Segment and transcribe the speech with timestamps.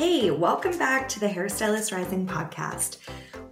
[0.00, 2.96] Hey, welcome back to the Hairstylist Rising podcast.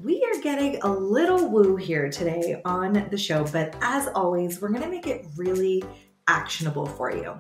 [0.03, 4.71] We are getting a little woo here today on the show, but as always, we're
[4.71, 5.84] going to make it really
[6.26, 7.34] actionable for you.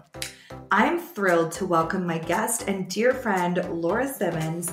[0.70, 4.70] I'm thrilled to welcome my guest and dear friend, Laura Symons.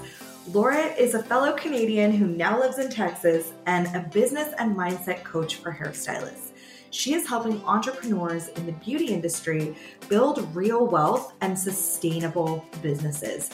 [0.52, 5.24] Laura is a fellow Canadian who now lives in Texas and a business and mindset
[5.24, 6.52] coach for hairstylists.
[6.90, 9.78] She is helping entrepreneurs in the beauty industry
[10.10, 13.50] build real wealth and sustainable businesses.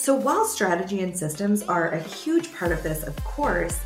[0.00, 3.80] So, while strategy and systems are a huge part of this, of course,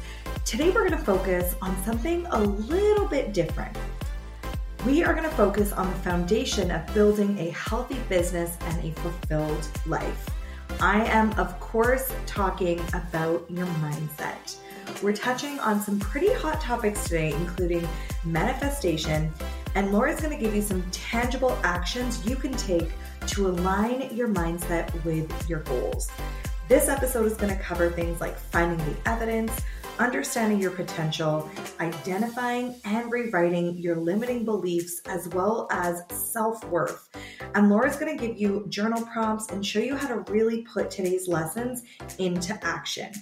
[0.45, 3.77] today we're going to focus on something a little bit different.
[4.87, 8.93] We are going to focus on the foundation of building a healthy business and a
[9.01, 10.31] fulfilled life.
[10.79, 14.59] I am, of course, talking about your mindset.
[15.03, 17.89] We're touching on some pretty hot topics today, including
[18.25, 19.33] manifestation,
[19.75, 22.93] and Laura's going to give you some tangible actions you can take
[23.29, 26.11] to align your mindset with your goals.
[26.69, 29.53] This episode is going to cover things like finding the evidence,
[29.99, 37.09] understanding your potential, identifying and rewriting your limiting beliefs, as well as self worth.
[37.55, 40.91] And Laura's going to give you journal prompts and show you how to really put
[40.91, 41.83] today's lessons
[42.19, 43.13] into action.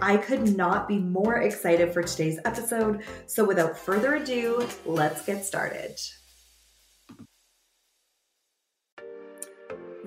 [0.00, 3.04] I could not be more excited for today's episode.
[3.26, 5.96] So, without further ado, let's get started.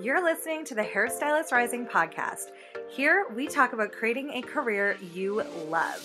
[0.01, 2.51] You're listening to the Hairstylist Rising podcast.
[2.89, 6.01] Here, we talk about creating a career you love.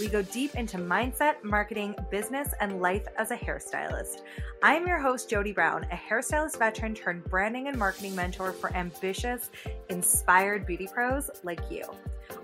[0.00, 4.22] We go deep into mindset, marketing, business, and life as a hairstylist.
[4.62, 8.74] I am your host, Jodie Brown, a hairstylist veteran turned branding and marketing mentor for
[8.74, 9.50] ambitious,
[9.90, 11.84] inspired beauty pros like you.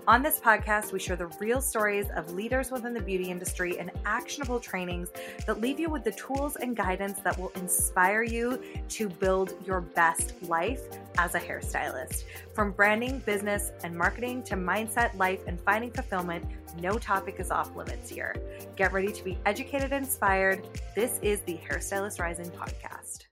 [0.07, 3.91] On this podcast, we share the real stories of leaders within the beauty industry and
[4.05, 5.09] actionable trainings
[5.45, 9.81] that leave you with the tools and guidance that will inspire you to build your
[9.81, 10.81] best life
[11.17, 12.23] as a hairstylist.
[12.53, 17.75] From branding, business, and marketing to mindset, life, and finding fulfillment, no topic is off
[17.75, 18.35] limits here.
[18.75, 20.67] Get ready to be educated and inspired.
[20.95, 23.25] This is the Hairstylist Rising podcast.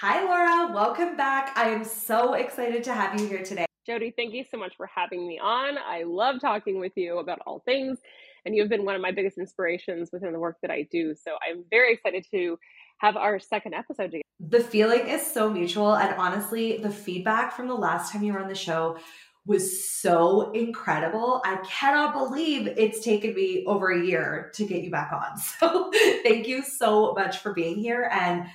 [0.00, 0.74] Hi, Laura.
[0.74, 1.56] Welcome back.
[1.56, 3.66] I am so excited to have you here today.
[3.88, 5.78] Jodie, thank you so much for having me on.
[5.78, 7.98] I love talking with you about all things,
[8.44, 11.14] and you've been one of my biggest inspirations within the work that I do.
[11.14, 12.58] So I'm very excited to
[12.98, 14.22] have our second episode together.
[14.40, 18.40] The feeling is so mutual, and honestly, the feedback from the last time you were
[18.40, 18.98] on the show
[19.46, 21.40] was so incredible.
[21.44, 25.38] I cannot believe it's taken me over a year to get you back on.
[25.60, 25.90] So,
[26.22, 28.10] thank you so much for being here.
[28.12, 28.46] And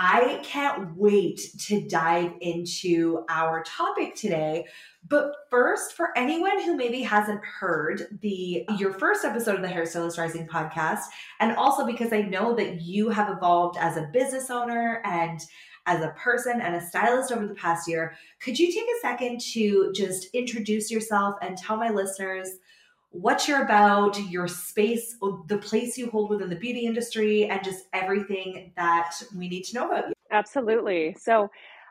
[0.00, 4.66] I can't wait to dive into our topic today.
[5.08, 10.16] But first, for anyone who maybe hasn't heard the your first episode of the Hairstylist
[10.16, 11.02] Rising podcast,
[11.40, 15.40] and also because I know that you have evolved as a business owner and
[15.88, 19.40] as a person and a stylist over the past year, could you take a second
[19.40, 22.50] to just introduce yourself and tell my listeners
[23.10, 25.16] what you're about, your space,
[25.46, 29.74] the place you hold within the beauty industry, and just everything that we need to
[29.76, 30.14] know about you.
[30.30, 31.16] Absolutely.
[31.18, 31.48] So,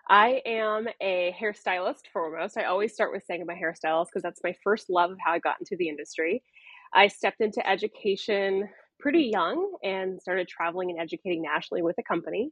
[0.10, 2.56] I am a hairstylist foremost.
[2.56, 5.34] I always start with saying I'm a hairstylist because that's my first love of how
[5.34, 6.44] I got into the industry.
[6.94, 8.70] I stepped into education
[9.00, 12.52] pretty young and started traveling and educating nationally with a company.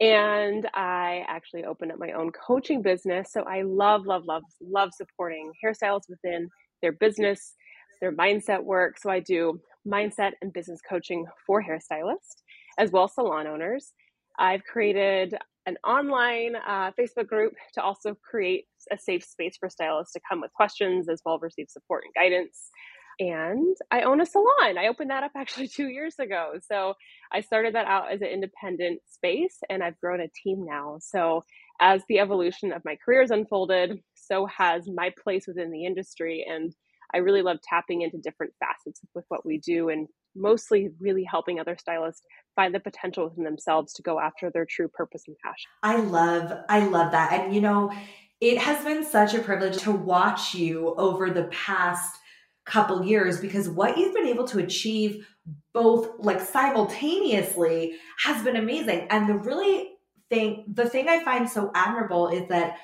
[0.00, 3.32] And I actually opened up my own coaching business.
[3.32, 6.48] So I love, love, love, love supporting hairstylists within
[6.82, 7.54] their business
[8.00, 8.98] their mindset work.
[8.98, 12.42] So I do mindset and business coaching for hairstylists
[12.78, 13.92] as well as salon owners.
[14.38, 15.34] I've created
[15.66, 20.40] an online uh, Facebook group to also create a safe space for stylists to come
[20.40, 22.70] with questions as well receive support and guidance.
[23.18, 24.78] And I own a salon.
[24.78, 26.54] I opened that up actually two years ago.
[26.66, 26.94] So
[27.32, 30.98] I started that out as an independent space and I've grown a team now.
[31.00, 31.44] So
[31.80, 36.44] as the evolution of my career has unfolded, so has my place within the industry.
[36.48, 36.74] And
[37.14, 41.58] I really love tapping into different facets with what we do and mostly really helping
[41.58, 42.22] other stylists
[42.54, 45.70] find the potential within themselves to go after their true purpose and passion.
[45.82, 47.32] I love I love that.
[47.32, 47.92] And you know,
[48.40, 52.18] it has been such a privilege to watch you over the past
[52.66, 55.26] couple years because what you've been able to achieve
[55.72, 59.06] both like simultaneously has been amazing.
[59.10, 59.90] And the really
[60.28, 62.78] thing the thing I find so admirable is that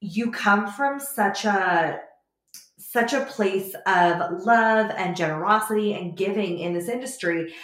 [0.00, 2.00] you come from such a
[2.78, 7.54] such a place of love and generosity and giving in this industry.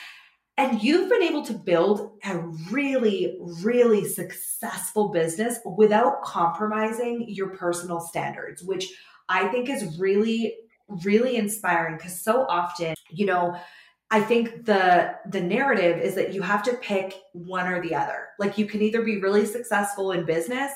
[0.58, 2.38] And you've been able to build a
[2.70, 8.92] really, really successful business without compromising your personal standards, which
[9.28, 10.54] I think is really,
[11.04, 13.56] really inspiring because so often, you know,
[14.10, 18.28] I think the the narrative is that you have to pick one or the other.
[18.38, 20.72] Like you can either be really successful in business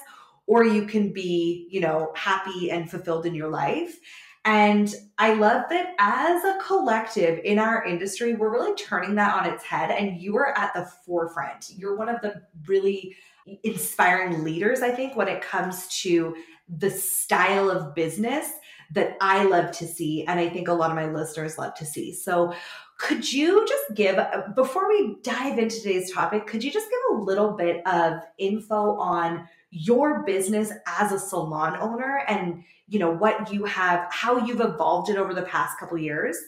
[0.47, 3.99] or you can be, you know, happy and fulfilled in your life.
[4.47, 9.53] And I love that as a collective in our industry, we're really turning that on
[9.53, 9.91] its head.
[9.91, 11.73] And you are at the forefront.
[11.77, 13.17] You're one of the really
[13.65, 16.37] inspiring leaders, I think, when it comes to
[16.69, 18.51] the style of business
[18.93, 20.25] that I love to see.
[20.27, 22.13] And I think a lot of my listeners love to see.
[22.13, 22.55] So,
[22.99, 24.19] could you just give,
[24.55, 28.97] before we dive into today's topic, could you just give a little bit of info
[28.97, 34.61] on your business as a salon owner and you know what you have how you've
[34.61, 36.39] evolved it over the past couple years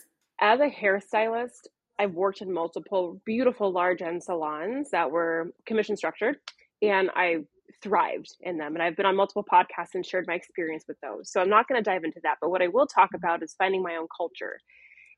[0.41, 1.67] as a hairstylist
[1.99, 6.37] i've worked in multiple beautiful large end salons that were commission structured
[6.81, 7.37] and i
[7.83, 11.31] thrived in them and i've been on multiple podcasts and shared my experience with those.
[11.31, 13.55] So i'm not going to dive into that but what i will talk about is
[13.59, 14.59] finding my own culture.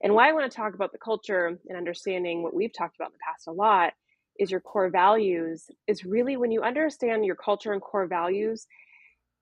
[0.02, 3.10] And why i want to talk about the culture and understanding what we've talked about
[3.10, 3.92] in the past a lot
[4.38, 8.66] is your core values is really when you understand your culture and core values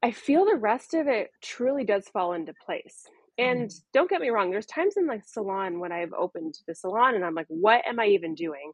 [0.03, 3.05] i feel the rest of it truly does fall into place.
[3.39, 3.81] And mm.
[3.93, 7.25] don't get me wrong there's times in the salon when i've opened the salon and
[7.25, 8.73] i'm like what am i even doing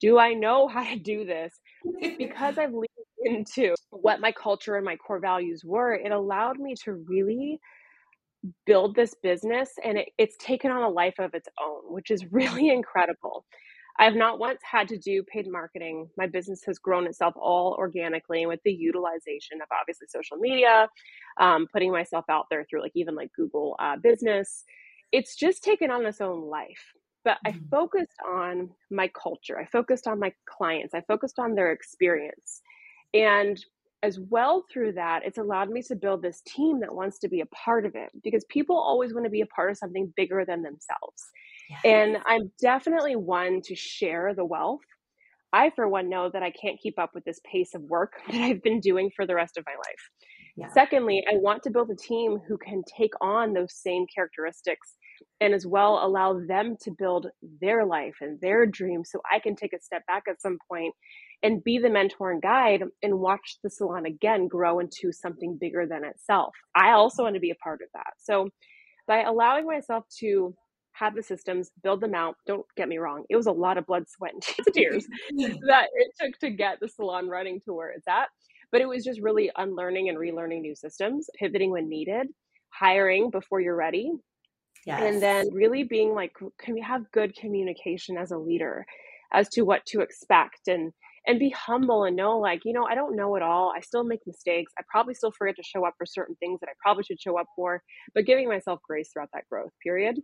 [0.00, 1.54] do i know how to do this
[2.18, 2.88] because i've leaned
[3.24, 7.58] into what my culture and my core values were it allowed me to really
[8.66, 12.24] build this business and it, it's taken on a life of its own which is
[12.30, 13.44] really incredible
[13.98, 16.08] I have not once had to do paid marketing.
[16.16, 20.88] My business has grown itself all organically with the utilization of obviously social media,
[21.40, 24.64] um, putting myself out there through like even like Google uh, Business.
[25.12, 26.92] It's just taken on its own life.
[27.24, 27.68] But I mm-hmm.
[27.70, 29.58] focused on my culture.
[29.58, 30.94] I focused on my clients.
[30.94, 32.60] I focused on their experience.
[33.14, 33.58] And
[34.02, 37.40] as well through that, it's allowed me to build this team that wants to be
[37.40, 40.44] a part of it because people always want to be a part of something bigger
[40.44, 41.22] than themselves.
[41.70, 41.80] Yes.
[41.84, 44.82] And I'm definitely one to share the wealth.
[45.54, 48.42] I, for one, know that I can't keep up with this pace of work that
[48.42, 50.10] I've been doing for the rest of my life.
[50.56, 50.68] Yeah.
[50.72, 54.96] Secondly, I want to build a team who can take on those same characteristics
[55.40, 57.28] and as well allow them to build
[57.60, 60.94] their life and their dreams so I can take a step back at some point
[61.42, 65.86] and be the mentor and guide and watch the salon again grow into something bigger
[65.86, 66.54] than itself.
[66.74, 68.14] I also want to be a part of that.
[68.18, 68.48] So
[69.06, 70.54] by allowing myself to
[70.94, 72.36] have the systems, build them out.
[72.46, 74.42] Don't get me wrong, it was a lot of blood, sweat, and
[74.74, 75.06] tears
[75.66, 78.28] that it took to get the salon running to where it's at.
[78.72, 82.28] But it was just really unlearning and relearning new systems, pivoting when needed,
[82.70, 84.12] hiring before you're ready.
[84.86, 85.02] Yes.
[85.02, 88.84] And then really being like, can we have good communication as a leader
[89.32, 90.92] as to what to expect and
[91.26, 94.04] and be humble and know like you know i don't know it all i still
[94.04, 97.02] make mistakes i probably still forget to show up for certain things that i probably
[97.02, 97.82] should show up for
[98.14, 100.16] but giving myself grace throughout that growth period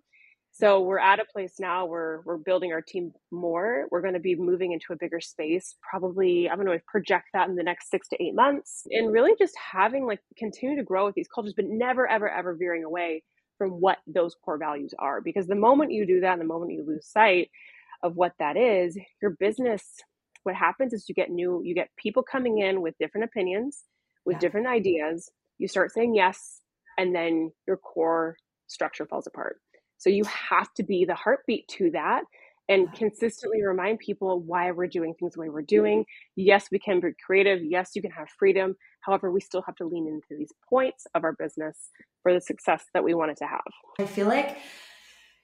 [0.52, 3.86] so we're at a place now where we're building our team more.
[3.90, 5.76] We're going to be moving into a bigger space.
[5.88, 9.32] Probably, I'm going to project that in the next six to eight months, and really
[9.38, 13.22] just having like continue to grow with these cultures, but never, ever, ever veering away
[13.60, 15.20] from what those core values are.
[15.20, 17.50] Because the moment you do that, the moment you lose sight
[18.02, 19.84] of what that is, your business,
[20.44, 23.82] what happens is you get new, you get people coming in with different opinions,
[24.24, 24.40] with yeah.
[24.40, 25.30] different ideas.
[25.58, 26.62] You start saying yes,
[26.96, 29.56] and then your core structure falls apart.
[29.98, 32.22] So you have to be the heartbeat to that
[32.70, 36.06] and consistently remind people why we're doing things the way we're doing.
[36.36, 37.58] Yes, we can be creative.
[37.64, 38.76] Yes, you can have freedom.
[39.00, 41.90] However, we still have to lean into these points of our business
[42.22, 43.60] for the success that we want it to have.
[43.98, 44.56] I feel like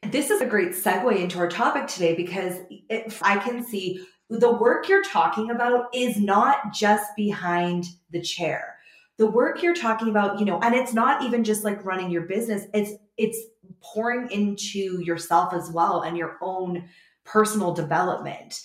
[0.04, 4.52] this is a great segue into our topic today because if I can see the
[4.52, 8.76] work you're talking about is not just behind the chair.
[9.18, 12.22] The work you're talking about, you know, and it's not even just like running your
[12.22, 13.38] business, it's it's
[13.80, 16.84] pouring into yourself as well and your own
[17.26, 18.60] personal development.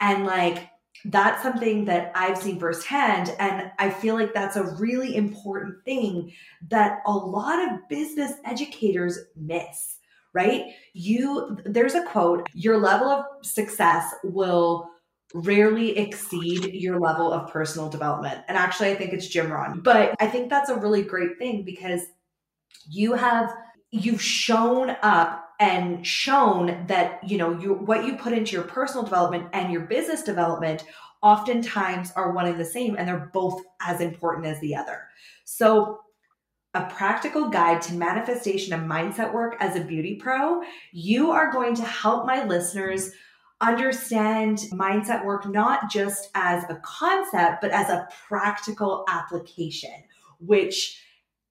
[0.00, 0.68] And like
[1.04, 3.34] that's something that I've seen firsthand.
[3.38, 6.32] And I feel like that's a really important thing
[6.68, 9.98] that a lot of business educators miss,
[10.32, 10.72] right?
[10.94, 14.90] You, there's a quote your level of success will
[15.34, 18.40] rarely exceed your level of personal development.
[18.48, 19.80] And actually, I think it's Jim Rohn.
[19.80, 22.02] But I think that's a really great thing because
[22.88, 23.52] you have
[23.90, 29.04] you've shown up and shown that you know you what you put into your personal
[29.04, 30.84] development and your business development
[31.22, 35.08] oftentimes are one and the same and they're both as important as the other.
[35.44, 36.00] So
[36.74, 41.74] a practical guide to manifestation and mindset work as a beauty pro you are going
[41.74, 43.12] to help my listeners
[43.62, 49.94] understand mindset work not just as a concept but as a practical application
[50.38, 51.00] which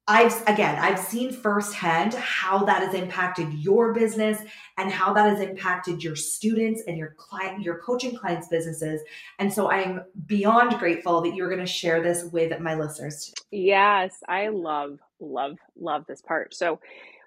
[0.08, 4.40] I've again, I've seen firsthand how that has impacted your business
[4.78, 9.02] and how that has impacted your students and your client, your coaching clients' businesses.
[9.40, 13.34] And so I'm beyond grateful that you're going to share this with my listeners.
[13.52, 16.54] Yes, I love, love, love this part.
[16.54, 16.80] So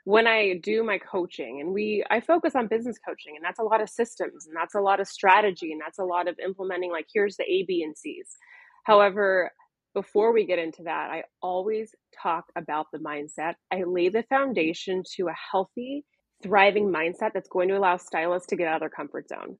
[0.05, 3.65] when I do my coaching and we I focus on business coaching and that's a
[3.65, 6.93] lot of systems and that's a lot of strategy and that's a lot of implementing
[6.93, 8.37] like here's the A, B, and C's.
[8.85, 9.51] However,
[9.95, 13.55] before we get into that, I always talk about the mindset.
[13.73, 16.05] I lay the foundation to a healthy,
[16.43, 19.57] thriving mindset that's going to allow stylists to get out of their comfort zone.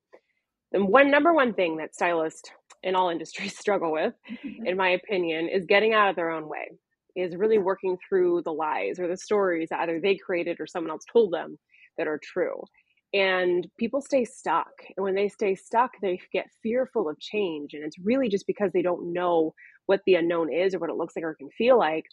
[0.71, 2.51] The one number one thing that stylists
[2.83, 4.65] in all industries struggle with, mm-hmm.
[4.65, 6.69] in my opinion, is getting out of their own way,
[7.15, 10.91] is really working through the lies or the stories that either they created or someone
[10.91, 11.57] else told them
[11.97, 12.61] that are true.
[13.11, 14.71] And people stay stuck.
[14.95, 17.73] And when they stay stuck, they get fearful of change.
[17.73, 19.53] And it's really just because they don't know
[19.89, 22.05] what the unknown is or what it looks like or can feel like.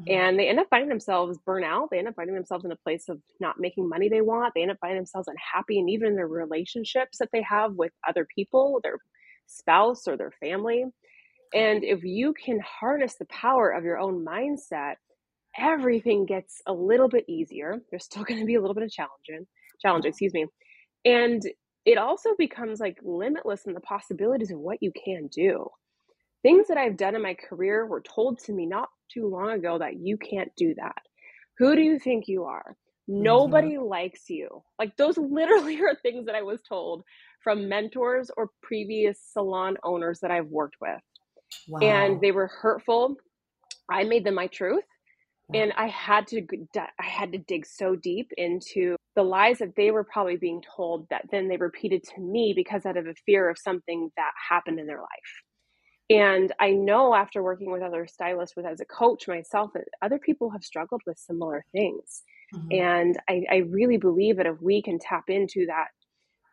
[0.00, 0.12] Mm-hmm.
[0.12, 1.88] And they end up finding themselves burnt out.
[1.88, 4.52] They end up finding themselves in a place of not making money they want.
[4.52, 5.78] They end up finding themselves unhappy.
[5.78, 8.98] And even in their relationships that they have with other people, their
[9.46, 10.86] spouse or their family.
[11.54, 14.94] And if you can harness the power of your own mindset,
[15.56, 17.78] everything gets a little bit easier.
[17.90, 19.46] There's still going to be a little bit of challenging,
[19.80, 20.46] challenge, excuse me.
[21.04, 21.42] And
[21.86, 25.68] it also becomes like limitless in the possibilities of what you can do.
[26.42, 29.78] Things that I've done in my career were told to me not too long ago
[29.78, 31.02] that you can't do that.
[31.58, 32.76] Who do you think you are?
[33.10, 33.22] Mm-hmm.
[33.22, 33.88] Nobody mm-hmm.
[33.88, 34.62] likes you.
[34.78, 37.04] Like those literally are things that I was told
[37.42, 41.00] from mentors or previous salon owners that I've worked with.
[41.68, 41.80] Wow.
[41.80, 43.16] And they were hurtful.
[43.90, 44.84] I made them my truth.
[45.48, 45.60] Wow.
[45.60, 46.46] And I had to
[46.98, 51.08] I had to dig so deep into the lies that they were probably being told
[51.10, 54.78] that then they repeated to me because out of a fear of something that happened
[54.78, 55.42] in their life.
[56.10, 60.18] And I know after working with other stylists, with as a coach myself, that other
[60.18, 62.24] people have struggled with similar things.
[62.52, 62.68] Mm-hmm.
[62.72, 65.88] And I, I really believe that if we can tap into that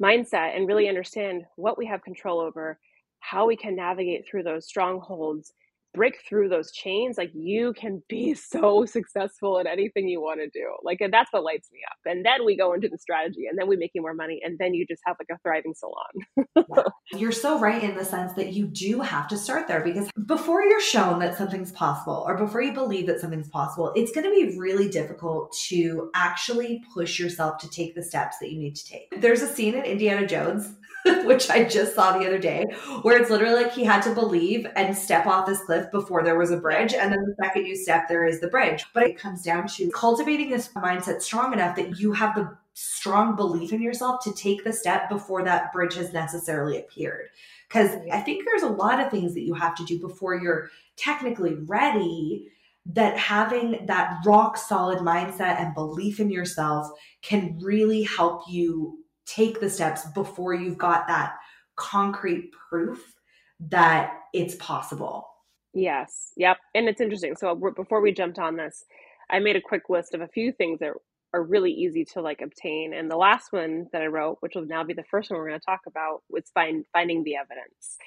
[0.01, 2.77] mindset and really understand what we have control over,
[3.19, 5.53] how we can navigate through those strongholds,
[5.93, 10.49] break through those chains, like you can be so successful at anything you want to
[10.49, 10.67] do.
[10.83, 11.97] Like, and that's what lights me up.
[12.05, 14.39] And then we go into the strategy and then we make you more money.
[14.43, 16.85] And then you just have like a thriving salon.
[17.13, 20.61] You're so right in the sense that you do have to start there because before
[20.61, 24.31] you're shown that something's possible or before you believe that something's possible, it's going to
[24.31, 28.85] be really difficult to actually push yourself to take the steps that you need to
[28.85, 29.21] take.
[29.21, 30.73] There's a scene in Indiana Jones
[31.25, 32.65] which I just saw the other day,
[33.01, 36.37] where it's literally like he had to believe and step off this cliff before there
[36.37, 36.93] was a bridge.
[36.93, 38.85] And then the second you step, there is the bridge.
[38.93, 43.35] But it comes down to cultivating this mindset strong enough that you have the strong
[43.35, 47.29] belief in yourself to take the step before that bridge has necessarily appeared.
[47.67, 50.69] Because I think there's a lot of things that you have to do before you're
[50.95, 52.47] technically ready
[52.93, 56.87] that having that rock solid mindset and belief in yourself
[57.21, 61.35] can really help you take the steps before you've got that
[61.75, 63.13] concrete proof
[63.59, 65.27] that it's possible.
[65.73, 66.31] Yes.
[66.37, 66.57] Yep.
[66.73, 67.35] And it's interesting.
[67.35, 68.85] So before we jumped on this,
[69.29, 70.93] I made a quick list of a few things that
[71.33, 72.93] are really easy to like obtain.
[72.93, 75.49] And the last one that I wrote, which will now be the first one we're
[75.49, 77.97] going to talk about, was find finding the evidence.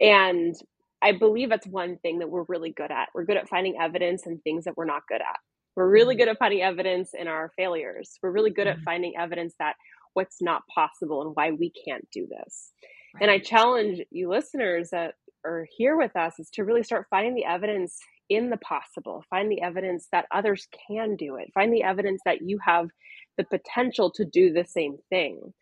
[0.00, 0.54] And
[1.02, 3.08] I believe that's one thing that we're really good at.
[3.14, 5.38] We're good at finding evidence and things that we're not good at.
[5.74, 6.20] We're really mm-hmm.
[6.20, 8.18] good at finding evidence in our failures.
[8.22, 8.84] We're really good at mm-hmm.
[8.84, 9.74] finding evidence that
[10.14, 12.72] what's not possible and why we can't do this.
[13.14, 13.22] Right.
[13.22, 15.14] And I challenge you listeners that
[15.44, 19.50] are here with us is to really start finding the evidence in the possible, find
[19.50, 22.88] the evidence that others can do it, find the evidence that you have
[23.36, 25.52] the potential to do the same thing.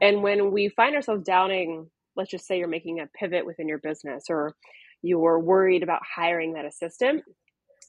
[0.00, 3.78] And when we find ourselves doubting, let's just say you're making a pivot within your
[3.78, 4.54] business or
[5.02, 7.24] you're worried about hiring that assistant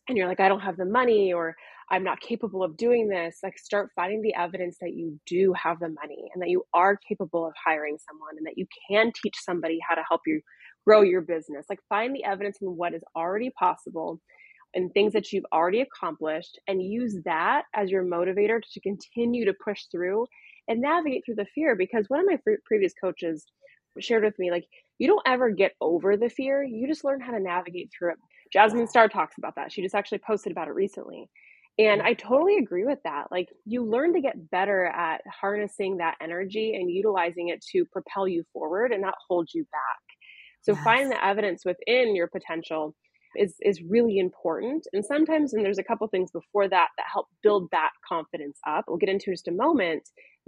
[0.07, 1.55] and you're like, I don't have the money or
[1.89, 5.79] I'm not capable of doing this, like start finding the evidence that you do have
[5.79, 9.35] the money and that you are capable of hiring someone and that you can teach
[9.37, 10.41] somebody how to help you
[10.85, 11.65] grow your business.
[11.69, 14.19] Like find the evidence in what is already possible
[14.73, 19.53] and things that you've already accomplished and use that as your motivator to continue to
[19.63, 20.27] push through
[20.67, 23.45] and navigate through the fear because one of my previous coaches
[23.99, 24.65] shared with me like
[24.97, 28.17] you don't ever get over the fear you just learn how to navigate through it
[28.51, 31.29] jasmine star talks about that she just actually posted about it recently
[31.77, 33.25] and I totally agree with that.
[33.31, 38.27] Like you learn to get better at harnessing that energy and utilizing it to propel
[38.27, 40.17] you forward and not hold you back.
[40.61, 40.83] So yes.
[40.83, 42.95] finding the evidence within your potential
[43.35, 44.87] is is really important.
[44.93, 48.85] And sometimes and there's a couple things before that that help build that confidence up.
[48.87, 50.03] We'll get into just a moment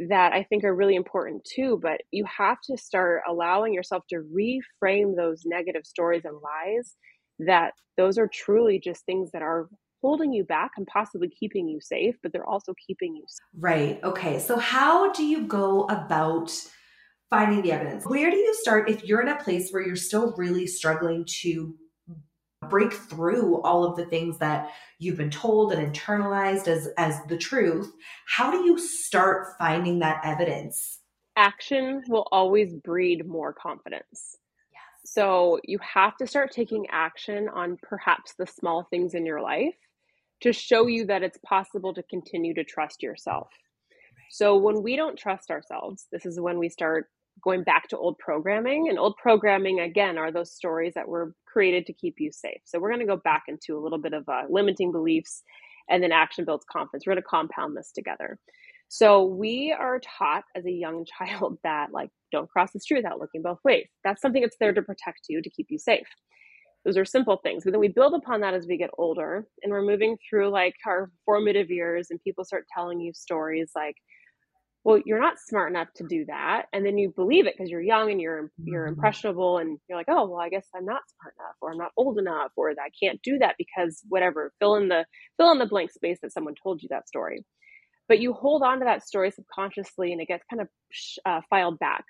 [0.10, 4.24] that I think are really important too, but you have to start allowing yourself to
[4.34, 6.96] reframe those negative stories and lies
[7.40, 9.70] that those are truly just things that are
[10.02, 13.46] holding you back and possibly keeping you safe, but they're also keeping you safe.
[13.60, 14.04] Right.
[14.04, 14.40] Okay.
[14.40, 16.52] So, how do you go about
[17.30, 18.06] finding the evidence?
[18.06, 21.76] Where do you start if you're in a place where you're still really struggling to
[22.70, 27.38] break through all of the things that you've been told and internalized as as the
[27.38, 27.92] truth?
[28.28, 31.00] How do you start finding that evidence?
[31.36, 34.38] Action will always breed more confidence.
[35.10, 39.74] So you have to start taking action on perhaps the small things in your life
[40.42, 43.48] to show you that it's possible to continue to trust yourself.
[44.30, 47.08] So when we don't trust ourselves, this is when we start
[47.42, 48.90] going back to old programming.
[48.90, 52.60] And old programming, again, are those stories that were created to keep you safe.
[52.66, 55.42] So we're going to go back into a little bit of uh, limiting beliefs
[55.90, 57.06] and then action builds confidence.
[57.08, 58.40] We're going to compound this together.
[58.90, 63.20] So we are taught as a young child that like don't cross the street without
[63.20, 63.88] looking both ways.
[64.04, 66.08] That's something that's there to protect you, to keep you safe.
[66.86, 67.64] Those are simple things.
[67.64, 70.76] But then we build upon that as we get older and we're moving through like
[70.86, 73.96] our formative years and people start telling you stories like,
[74.86, 76.68] well, you're not smart enough to do that.
[76.72, 78.94] And then you believe it because you're young and you're you're mm-hmm.
[78.94, 81.92] impressionable and you're like, oh well, I guess I'm not smart enough or I'm not
[81.98, 84.54] old enough or I can't do that because whatever.
[84.60, 85.04] Fill in the
[85.36, 87.44] fill in the blank space that someone told you that story
[88.08, 90.68] but you hold on to that story subconsciously and it gets kind of
[91.26, 92.04] uh, filed back.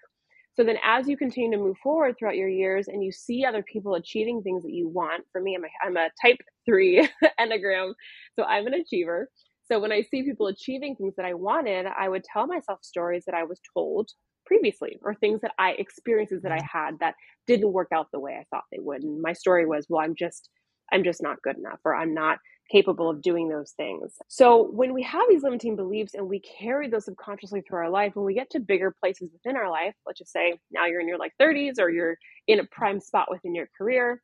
[0.58, 3.62] So then as you continue to move forward throughout your years and you see other
[3.62, 7.08] people achieving things that you want for me i'm a, I'm a type 3
[7.40, 7.94] enneagram
[8.36, 9.30] so i'm an achiever.
[9.72, 13.24] So when i see people achieving things that i wanted i would tell myself stories
[13.28, 14.10] that i was told
[14.48, 16.78] previously or things that i experiences that i mm-hmm.
[16.80, 17.14] had that
[17.46, 19.04] didn't work out the way i thought they would.
[19.04, 20.50] And my story was well i'm just
[20.92, 22.40] i'm just not good enough or i'm not
[22.70, 24.18] capable of doing those things.
[24.28, 28.16] So when we have these limiting beliefs and we carry those subconsciously through our life,
[28.16, 31.08] when we get to bigger places within our life, let's just say now you're in
[31.08, 32.18] your like 30s or you're
[32.48, 34.22] in a prime spot within your career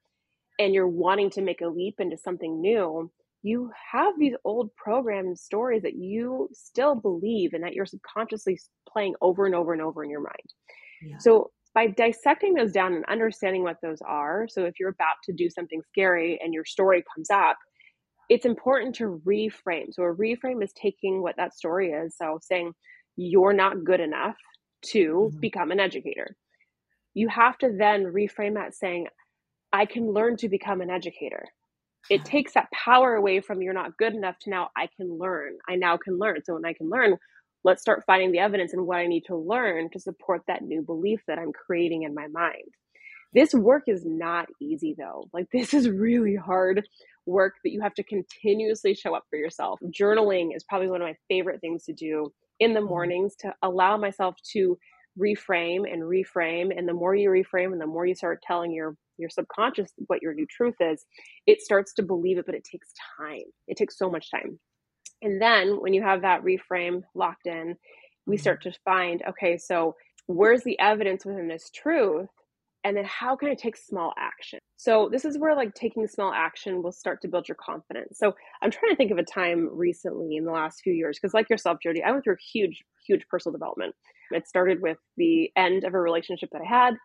[0.60, 5.38] and you're wanting to make a leap into something new, you have these old programmed
[5.38, 10.04] stories that you still believe and that you're subconsciously playing over and over and over
[10.04, 10.54] in your mind.
[11.02, 11.18] Yeah.
[11.18, 15.34] So by dissecting those down and understanding what those are, so if you're about to
[15.34, 17.58] do something scary and your story comes up,
[18.30, 19.92] it's important to reframe.
[19.92, 22.16] So a reframe is taking what that story is.
[22.18, 22.74] So saying
[23.16, 24.38] you're not good enough
[24.88, 25.40] to mm-hmm.
[25.40, 26.36] become an educator.
[27.14, 29.08] You have to then reframe that saying,
[29.72, 31.46] I can learn to become an educator.
[32.10, 35.58] It takes that power away from you're not good enough to now I can learn.
[35.68, 36.42] I now can learn.
[36.44, 37.18] So when I can learn,
[37.64, 40.82] let's start finding the evidence and what I need to learn to support that new
[40.82, 42.70] belief that I'm creating in my mind.
[43.34, 45.30] This work is not easy though.
[45.34, 46.86] Like this is really hard
[47.26, 49.80] work that you have to continuously show up for yourself.
[49.98, 52.90] Journaling is probably one of my favorite things to do in the mm-hmm.
[52.90, 54.78] mornings to allow myself to
[55.20, 58.96] reframe and reframe and the more you reframe and the more you start telling your
[59.20, 61.06] your subconscious what your new truth is
[61.46, 64.60] it starts to believe it but it takes time it takes so much time
[65.24, 67.76] and then when you have that reframe locked in
[68.28, 68.42] we mm-hmm.
[68.42, 69.96] start to find okay so
[70.28, 72.30] where's the evidence within this truth
[72.84, 74.60] and then how can I take small action?
[74.76, 78.20] So this is where like taking small action will start to build your confidence.
[78.20, 81.34] So I'm trying to think of a time recently in the last few years because
[81.34, 83.96] like yourself, Jodie, I went through a huge, huge personal development.
[84.32, 86.96] It started with the end of a relationship that I had.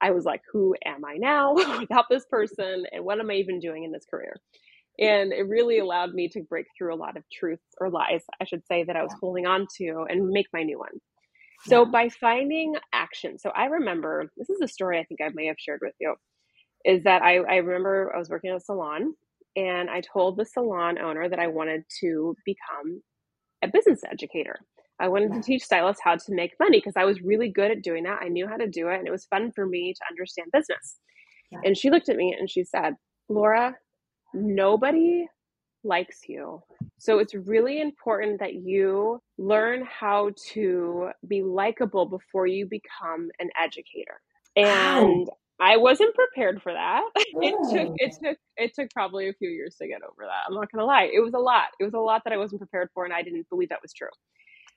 [0.00, 2.84] I was like, who am I now without this person?
[2.92, 4.36] And what am I even doing in this career?
[4.98, 8.44] And it really allowed me to break through a lot of truths or lies, I
[8.44, 11.00] should say, that I was holding on to and make my new one.
[11.66, 15.46] So by finding action, so I remember this is a story I think I may
[15.46, 16.14] have shared with you,
[16.84, 19.14] is that I, I remember I was working at a salon
[19.56, 23.02] and I told the salon owner that I wanted to become
[23.62, 24.60] a business educator.
[25.00, 27.82] I wanted to teach stylists how to make money because I was really good at
[27.82, 28.20] doing that.
[28.22, 30.98] I knew how to do it and it was fun for me to understand business.
[31.50, 31.60] Yeah.
[31.64, 32.94] And she looked at me and she said,
[33.28, 33.74] Laura,
[34.36, 35.26] nobody
[35.84, 36.62] likes you.
[36.98, 43.50] So it's really important that you learn how to be likable before you become an
[43.60, 44.20] educator.
[44.56, 45.36] And wow.
[45.60, 47.02] I wasn't prepared for that.
[47.38, 50.44] It took it took it took probably a few years to get over that.
[50.48, 51.10] I'm not gonna lie.
[51.12, 51.66] It was a lot.
[51.78, 53.92] It was a lot that I wasn't prepared for and I didn't believe that was
[53.92, 54.08] true.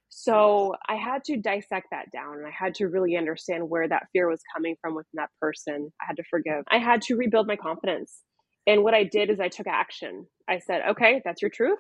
[0.10, 4.08] So I had to dissect that down and I had to really understand where that
[4.12, 5.92] fear was coming from within that person.
[6.02, 6.64] I had to forgive.
[6.70, 8.24] I had to rebuild my confidence.
[8.70, 10.28] And what I did is I took action.
[10.48, 11.80] I said, okay, that's your truth.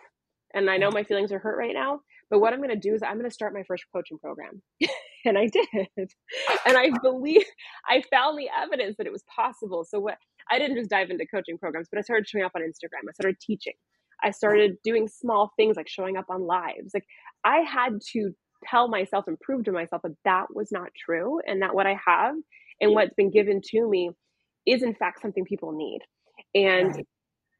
[0.55, 1.99] And I know my feelings are hurt right now,
[2.31, 4.63] but what I'm going to do is I'm going to start my first coaching program.
[5.25, 6.09] and I did.
[6.65, 7.43] And I believe
[7.87, 9.85] I found the evidence that it was possible.
[9.87, 10.15] So what
[10.49, 13.07] I didn't just dive into coaching programs, but I started showing up on Instagram.
[13.07, 13.73] I started teaching.
[14.23, 16.89] I started doing small things like showing up on lives.
[16.95, 17.05] Like
[17.43, 18.31] I had to
[18.63, 21.99] tell myself and prove to myself that that was not true and that what I
[22.03, 22.33] have
[22.81, 24.09] and what's been given to me
[24.65, 25.99] is in fact something people need.
[26.55, 27.03] And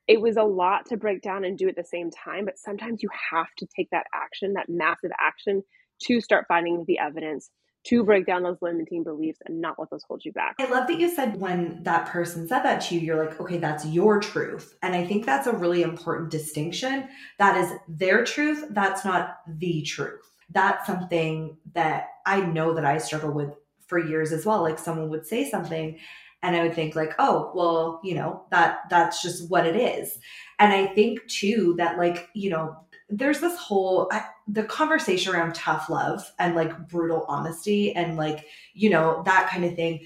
[0.08, 3.04] it was a lot to break down and do at the same time, but sometimes
[3.04, 5.64] you have to take that action, that massive action
[6.04, 7.52] to start finding the evidence
[7.86, 10.56] to break down those limiting beliefs and not let those hold you back.
[10.60, 13.58] I love that you said when that person said that to you, you're like, okay,
[13.58, 14.76] that's your truth.
[14.82, 17.08] And I think that's a really important distinction.
[17.38, 18.66] That is their truth.
[18.72, 20.30] That's not the truth.
[20.50, 23.54] That's something that I know that I struggle with
[23.88, 24.62] for years as well.
[24.62, 26.00] Like someone would say something
[26.42, 30.18] and I would think like, oh, well, you know, that that's just what it is.
[30.58, 32.78] And I think too that like, you know,
[33.10, 38.46] there's this whole I, the conversation around tough love and like brutal honesty and like
[38.74, 40.06] you know that kind of thing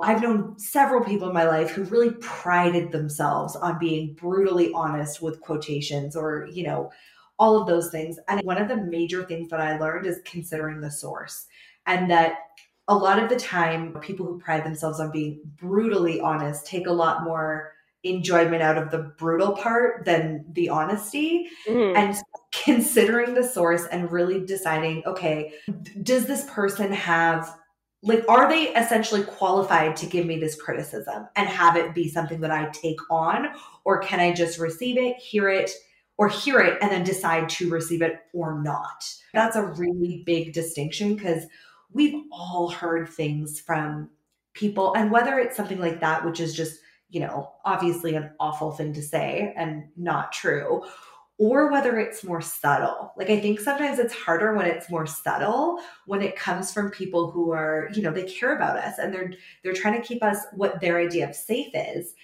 [0.00, 5.20] i've known several people in my life who really prided themselves on being brutally honest
[5.20, 6.90] with quotations or you know
[7.38, 10.80] all of those things and one of the major things that i learned is considering
[10.80, 11.46] the source
[11.86, 12.38] and that
[12.88, 16.92] a lot of the time people who pride themselves on being brutally honest take a
[16.92, 17.72] lot more
[18.04, 21.48] enjoyment out of the brutal part than the honesty.
[21.68, 21.96] Mm-hmm.
[21.96, 22.16] and
[22.52, 25.52] considering the source and really deciding okay
[26.02, 27.54] does this person have
[28.02, 32.40] like are they essentially qualified to give me this criticism and have it be something
[32.40, 33.48] that i take on?
[33.84, 35.70] Or can i just receive it hear it
[36.16, 39.04] or hear it and then decide to receive it or not?
[39.34, 41.44] That's a really big distinction because
[41.96, 44.10] we've all heard things from
[44.54, 46.78] people and whether it's something like that which is just
[47.08, 50.82] you know, obviously an awful thing to say and not true,
[51.38, 53.12] or whether it's more subtle.
[53.16, 57.30] Like I think sometimes it's harder when it's more subtle when it comes from people
[57.30, 59.32] who are, you know, they care about us and they're
[59.62, 62.14] they're trying to keep us what their idea of safe is.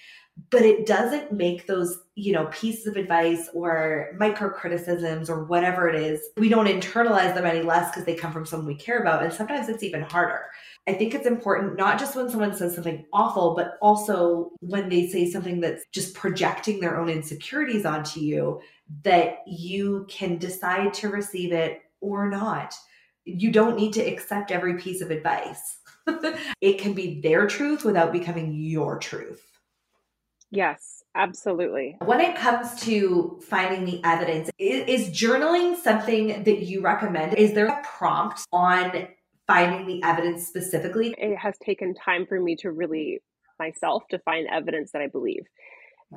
[0.51, 5.89] But it doesn't make those, you know, pieces of advice or micro criticisms or whatever
[5.89, 9.01] it is, we don't internalize them any less because they come from someone we care
[9.01, 9.23] about.
[9.23, 10.47] And sometimes it's even harder
[10.89, 15.07] I think it's important not just when someone says something awful, but also when they
[15.07, 18.61] say something that's just projecting their own insecurities onto you,
[19.05, 22.75] that you can decide to receive it or not.
[23.25, 25.79] You don't need to accept every piece of advice.
[26.61, 29.41] it can be their truth without becoming your truth.
[30.53, 31.97] Yes, absolutely.
[32.05, 37.35] When it comes to finding the evidence, is, journaling something that you recommend?
[37.35, 39.09] Is there a prompt on
[39.47, 41.15] finding the evidence specifically?
[41.17, 43.23] It has taken time for me to really
[43.59, 45.45] myself to find evidence that I believe.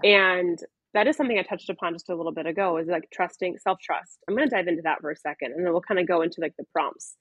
[0.04, 0.60] And
[0.93, 3.80] that is something I touched upon just a little bit ago is like trusting self
[3.80, 4.19] trust.
[4.28, 6.21] I'm going to dive into that for a second and then we'll kind of go
[6.21, 7.15] into like the prompts.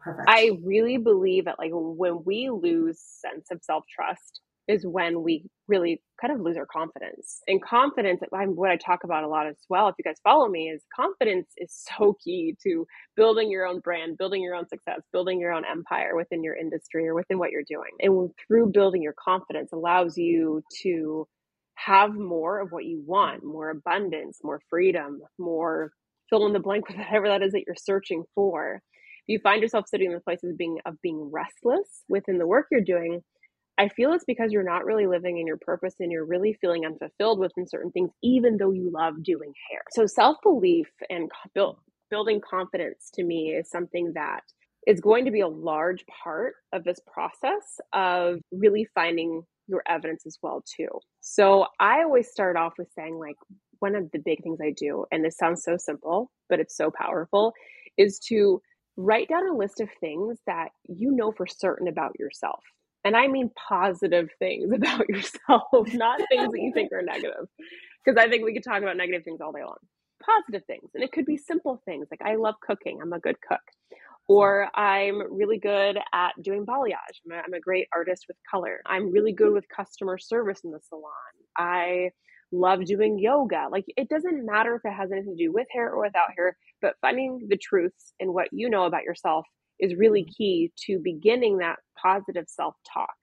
[0.00, 0.28] Perfect.
[0.28, 5.44] I really believe that like when we lose sense of self trust, is when we
[5.68, 7.40] really kind of lose our confidence.
[7.48, 10.68] And confidence, what I talk about a lot as well, if you guys follow me,
[10.68, 15.40] is confidence is so key to building your own brand, building your own success, building
[15.40, 17.90] your own empire within your industry or within what you're doing.
[18.00, 21.26] And through building your confidence allows you to
[21.74, 25.92] have more of what you want, more abundance, more freedom, more
[26.30, 28.80] fill in the blank with whatever that is that you're searching for.
[29.26, 32.46] If you find yourself sitting in the places of being of being restless within the
[32.46, 33.22] work you're doing,
[33.82, 36.86] I feel it's because you're not really living in your purpose and you're really feeling
[36.86, 39.82] unfulfilled within certain things, even though you love doing hair.
[39.90, 44.42] So, self belief and build, building confidence to me is something that
[44.86, 50.26] is going to be a large part of this process of really finding your evidence
[50.26, 50.88] as well too.
[51.20, 53.36] So I always start off with saying like
[53.80, 56.90] one of the big things I do and this sounds so simple but it's so
[56.90, 57.52] powerful
[57.98, 58.60] is to
[58.96, 62.60] write down a list of things that you know for certain about yourself
[63.04, 67.48] and I mean positive things about yourself, not things that you think are negative.
[68.04, 69.76] Because I think we could talk about negative things all day long.
[70.24, 70.90] Positive things.
[70.94, 73.60] And it could be simple things like I love cooking, I'm a good cook.
[74.28, 77.18] Or I'm really good at doing balayage.
[77.26, 78.80] I'm a, I'm a great artist with color.
[78.86, 81.12] I'm really good with customer service in the salon.
[81.58, 82.10] I
[82.52, 83.66] love doing yoga.
[83.70, 86.56] Like it doesn't matter if it has anything to do with hair or without hair,
[86.80, 89.44] but finding the truths in what you know about yourself
[89.82, 90.32] is really mm-hmm.
[90.38, 93.14] key to beginning that positive self talk,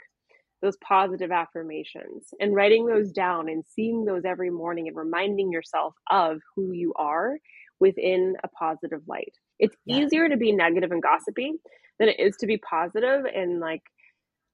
[0.62, 5.96] those positive affirmations, and writing those down and seeing those every morning and reminding yourself
[6.12, 7.38] of who you are
[7.80, 9.34] within a positive light.
[9.58, 10.00] It's yeah.
[10.00, 11.54] easier to be negative and gossipy
[11.98, 13.82] than it is to be positive and like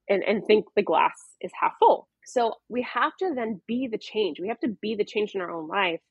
[0.08, 2.08] and and think the glass is half full.
[2.26, 4.40] So we have to then be the change.
[4.40, 6.02] We have to be the change in our own life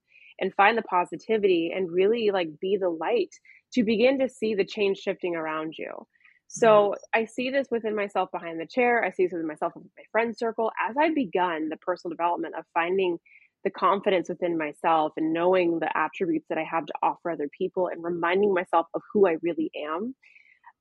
[0.40, 3.30] and find the positivity and really like be the light
[3.74, 6.06] to begin to see the change shifting around you.
[6.48, 9.04] So I see this within myself behind the chair.
[9.04, 10.70] I see this within myself with my friend circle.
[10.88, 13.18] As I begun the personal development of finding
[13.64, 17.88] the confidence within myself and knowing the attributes that I have to offer other people
[17.88, 20.14] and reminding myself of who I really am,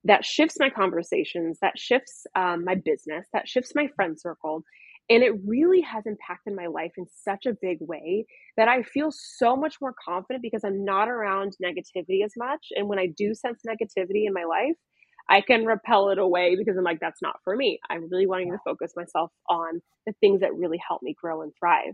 [0.04, 4.64] that shifts my conversations, that shifts um, my business, that shifts my friend circle.
[5.10, 9.12] And it really has impacted my life in such a big way that I feel
[9.12, 12.68] so much more confident because I'm not around negativity as much.
[12.76, 14.78] And when I do sense negativity in my life,
[15.30, 17.80] I can repel it away because I'm like, that's not for me.
[17.90, 21.52] I'm really wanting to focus myself on the things that really help me grow and
[21.60, 21.94] thrive.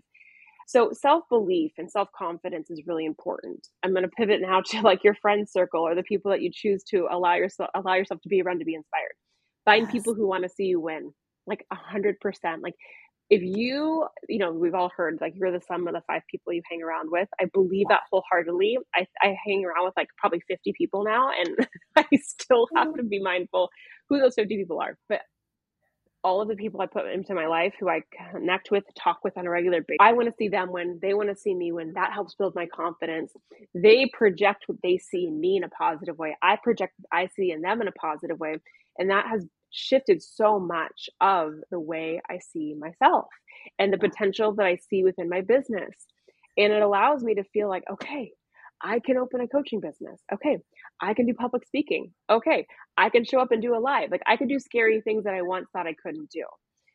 [0.67, 3.67] So self belief and self confidence is really important.
[3.81, 6.51] I'm going to pivot now to like your friend circle or the people that you
[6.53, 9.13] choose to allow yourself allow yourself to be around to be inspired.
[9.65, 9.91] Find yes.
[9.91, 11.11] people who want to see you win,
[11.49, 12.63] like a hundred percent.
[12.63, 12.75] Like
[13.29, 16.53] if you, you know, we've all heard like you're the sum of the five people
[16.53, 17.29] you hang around with.
[17.41, 18.79] I believe that wholeheartedly.
[18.95, 23.03] I, I hang around with like probably 50 people now, and I still have to
[23.03, 23.69] be mindful
[24.09, 24.97] who those 50 people are.
[25.09, 25.21] But
[26.23, 29.37] all of the people I put into my life who I connect with, talk with
[29.37, 29.97] on a regular basis.
[30.01, 32.55] I want to see them when they want to see me when that helps build
[32.55, 33.31] my confidence.
[33.73, 36.35] They project what they see in me in a positive way.
[36.41, 38.57] I project what I see in them in a positive way.
[38.97, 43.27] And that has shifted so much of the way I see myself
[43.77, 44.09] and the mm.
[44.09, 46.07] potential that I see within my business.
[46.57, 48.31] And it allows me to feel like, okay,
[48.81, 50.21] I can open a coaching business.
[50.33, 50.57] Okay,
[51.01, 52.13] I can do public speaking.
[52.29, 52.65] Okay,
[52.97, 54.11] I can show up and do a live.
[54.11, 56.45] Like I can do scary things that I once thought I couldn't do.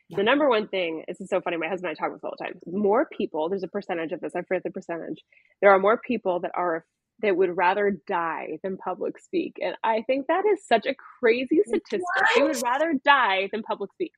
[0.08, 0.18] Yeah.
[0.18, 2.24] The number one thing, this is so funny, my husband and I talk about this
[2.24, 2.60] all the time.
[2.66, 5.22] More people, there's a percentage of this, I forget the percentage.
[5.62, 6.84] There are more people that are
[7.22, 9.56] that would rather die than public speak.
[9.62, 12.00] And I think that is such a crazy statistic.
[12.00, 12.28] What?
[12.34, 14.12] They would rather die than public speak.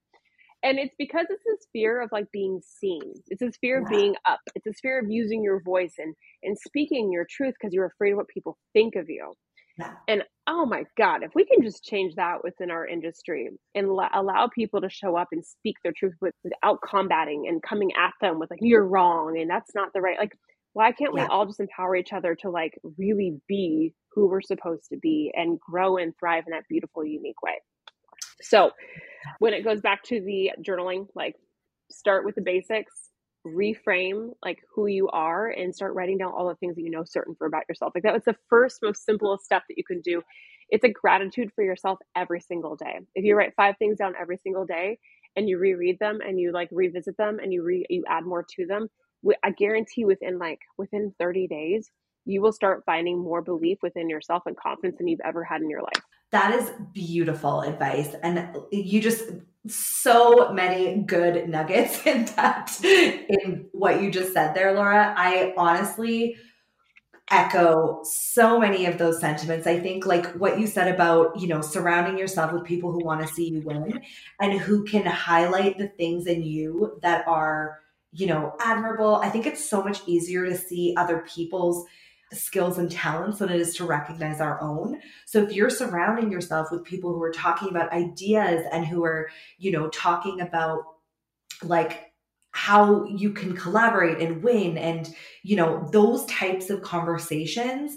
[0.63, 3.13] And it's because it's this fear of like being seen.
[3.29, 4.41] It's this fear of being up.
[4.55, 8.13] It's this fear of using your voice and and speaking your truth because you're afraid
[8.13, 9.35] of what people think of you.
[9.79, 9.93] Yeah.
[10.09, 14.09] And oh my God, if we can just change that within our industry and la-
[14.15, 18.15] allow people to show up and speak their truth with, without combating and coming at
[18.23, 20.33] them with like, you're wrong and that's not the right, like,
[20.77, 21.23] why can't yeah.
[21.23, 25.33] we all just empower each other to like really be who we're supposed to be
[25.35, 27.55] and grow and thrive in that beautiful, unique way?
[28.43, 28.73] So,
[29.39, 31.35] when it goes back to the journaling, like
[31.91, 32.93] start with the basics,
[33.47, 37.05] reframe like who you are, and start writing down all the things that you know
[37.07, 37.93] certain for about yourself.
[37.95, 40.21] Like that was the first, most simplest step that you can do.
[40.69, 42.99] It's a gratitude for yourself every single day.
[43.15, 44.99] If you write five things down every single day
[45.37, 48.45] and you reread them and you like revisit them and you re you add more
[48.57, 48.89] to them,
[49.43, 51.91] I guarantee within like within 30 days,
[52.25, 55.71] you will start finding more belief within yourself and confidence than you've ever had in
[55.71, 56.03] your life.
[56.33, 58.15] That is beautiful advice.
[58.23, 59.31] And you just
[59.69, 65.15] so many good nuggets in that in what you just said there, Laura.
[65.17, 66.37] I honestly
[67.31, 69.67] echo so many of those sentiments.
[69.67, 73.21] I think like what you said about, you know, surrounding yourself with people who want
[73.21, 74.01] to see you win
[74.41, 77.81] and who can highlight the things in you that are
[78.17, 79.17] you know, admirable.
[79.17, 81.87] I think it's so much easier to see other people's
[82.33, 85.01] skills and talents than it is to recognize our own.
[85.27, 89.29] So if you're surrounding yourself with people who are talking about ideas and who are,
[89.59, 90.83] you know, talking about
[91.63, 92.13] like
[92.53, 97.97] how you can collaborate and win and, you know, those types of conversations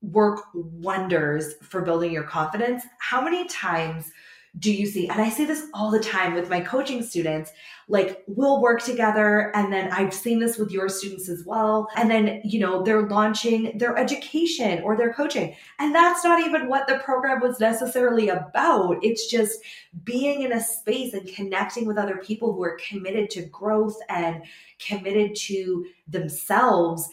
[0.00, 2.84] work wonders for building your confidence.
[3.00, 4.12] How many times
[4.58, 5.08] do you see?
[5.08, 7.50] And i say this all the time with my coaching students
[7.88, 11.88] like we'll work together and then i've seen this with your students as well.
[11.96, 15.54] And then you know they're launching their education or their coaching.
[15.78, 18.96] And that's not even what the program was necessarily about.
[19.02, 19.58] It's just
[20.04, 24.42] being in a space and connecting with other people who are committed to growth and
[24.78, 27.08] committed to themselves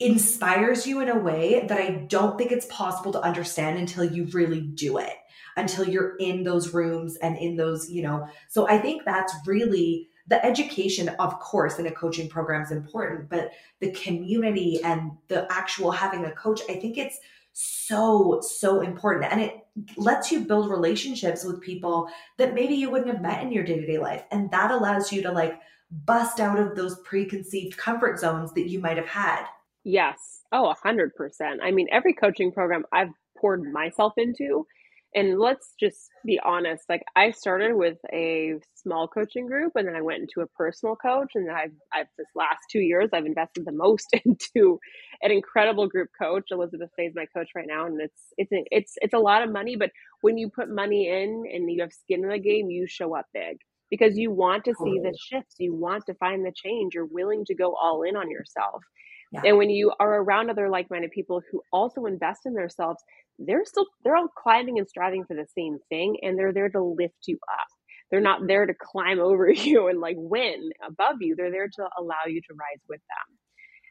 [0.00, 4.24] inspires you in a way that I don't think it's possible to understand until you
[4.32, 5.14] really do it
[5.56, 8.26] until you're in those rooms and in those, you know.
[8.48, 13.28] So I think that's really the education, of course, in a coaching program is important,
[13.28, 17.18] but the community and the actual having a coach, I think it's
[17.52, 19.30] so, so important.
[19.30, 23.52] And it lets you build relationships with people that maybe you wouldn't have met in
[23.52, 24.24] your day to day life.
[24.30, 28.80] And that allows you to like bust out of those preconceived comfort zones that you
[28.80, 29.44] might have had.
[29.84, 30.40] Yes.
[30.50, 31.60] Oh, a hundred percent.
[31.62, 34.66] I mean, every coaching program I've poured myself into
[35.14, 39.96] and let's just be honest like i started with a small coaching group and then
[39.96, 43.26] i went into a personal coach and then i've, I've this last two years i've
[43.26, 44.78] invested the most into
[45.22, 46.48] an incredible group coach.
[46.50, 49.76] Elizabeth is my coach right now and it's it's it's it's a lot of money
[49.76, 53.16] but when you put money in and you have skin in the game you show
[53.16, 53.58] up big
[53.90, 57.44] because you want to see the shifts you want to find the change you're willing
[57.44, 58.82] to go all in on yourself
[59.34, 59.42] yeah.
[59.44, 63.02] and when you are around other like-minded people who also invest in themselves
[63.38, 66.82] they're still they're all climbing and striving for the same thing and they're there to
[66.82, 67.66] lift you up.
[68.10, 71.34] They're not there to climb over you and like win above you.
[71.34, 73.38] They're there to allow you to rise with them.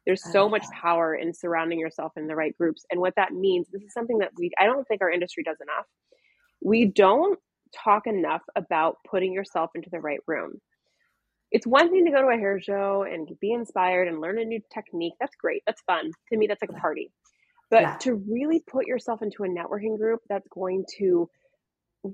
[0.06, 3.68] There's so much power in surrounding yourself in the right groups and what that means
[3.72, 5.86] this is something that we i don't think our industry does enough.
[6.62, 7.40] We don't
[7.76, 10.60] talk enough about putting yourself into the right room
[11.54, 14.44] it's one thing to go to a hair show and be inspired and learn a
[14.44, 15.14] new technique.
[15.20, 15.62] That's great.
[15.68, 16.12] That's fun.
[16.32, 17.12] To me, that's like a party.
[17.70, 17.98] But yeah.
[18.02, 21.30] to really put yourself into a networking group that's going to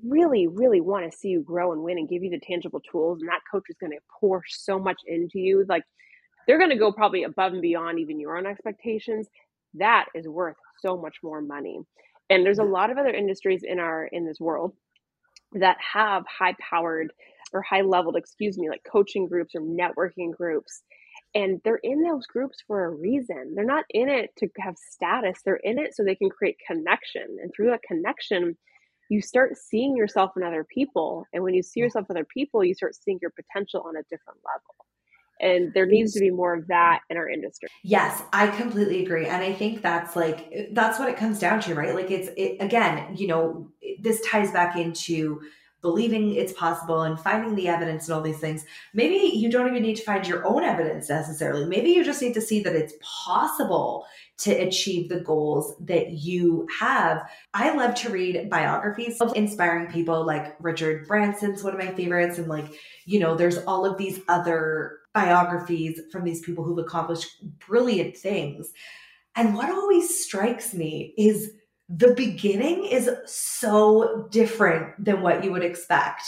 [0.04, 3.20] really, really want to see you grow and win and give you the tangible tools,
[3.22, 5.66] and that coach is going to pour so much into you.
[5.68, 5.84] Like
[6.46, 9.28] they're going to go probably above and beyond even your own expectations.
[9.76, 11.80] That is worth so much more money.
[12.30, 14.74] And there's a lot of other industries in our in this world
[15.54, 17.12] that have high powered
[17.54, 20.84] or high leveled, excuse me, like coaching groups or networking groups.
[21.36, 23.54] And they're in those groups for a reason.
[23.56, 25.40] They're not in it to have status.
[25.44, 27.38] They're in it so they can create connection.
[27.42, 28.58] And through that connection,
[29.10, 31.26] you start seeing yourself in other people.
[31.34, 31.84] And when you see mm.
[31.84, 34.76] yourself in other people, you start seeing your potential on a different level
[35.40, 39.26] and there needs to be more of that in our industry yes i completely agree
[39.26, 42.58] and i think that's like that's what it comes down to right like it's it,
[42.60, 45.42] again you know this ties back into
[45.82, 48.66] believing it's possible and finding the evidence and all these things.
[48.94, 51.66] Maybe you don't even need to find your own evidence necessarily.
[51.66, 54.06] Maybe you just need to see that it's possible
[54.40, 57.30] to achieve the goals that you have.
[57.54, 62.38] I love to read biographies of inspiring people like richard branson's one of my favorites.
[62.38, 62.74] And like
[63.06, 67.30] you know there's all of these other biographies from these people who've accomplished
[67.68, 68.72] brilliant things.
[69.36, 71.52] And what always strikes me is
[71.90, 76.22] the beginning is so different than what you would expect.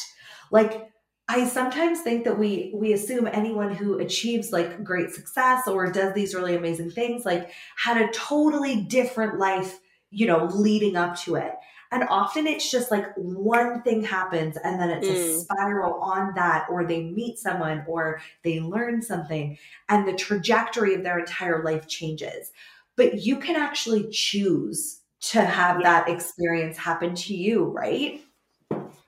[0.50, 0.90] Like
[1.28, 6.14] I sometimes think that we we assume anyone who achieves like great success or does
[6.14, 11.36] these really amazing things like had a totally different life, you know, leading up to
[11.36, 11.54] it.
[11.94, 15.14] And often it's just like one thing happens and then it's mm.
[15.14, 19.58] a spiral on that, or they meet someone or they learn something
[19.90, 22.52] and the trajectory of their entire life changes.
[22.96, 26.04] But you can actually choose to have yeah.
[26.04, 28.22] that experience happen to you, right?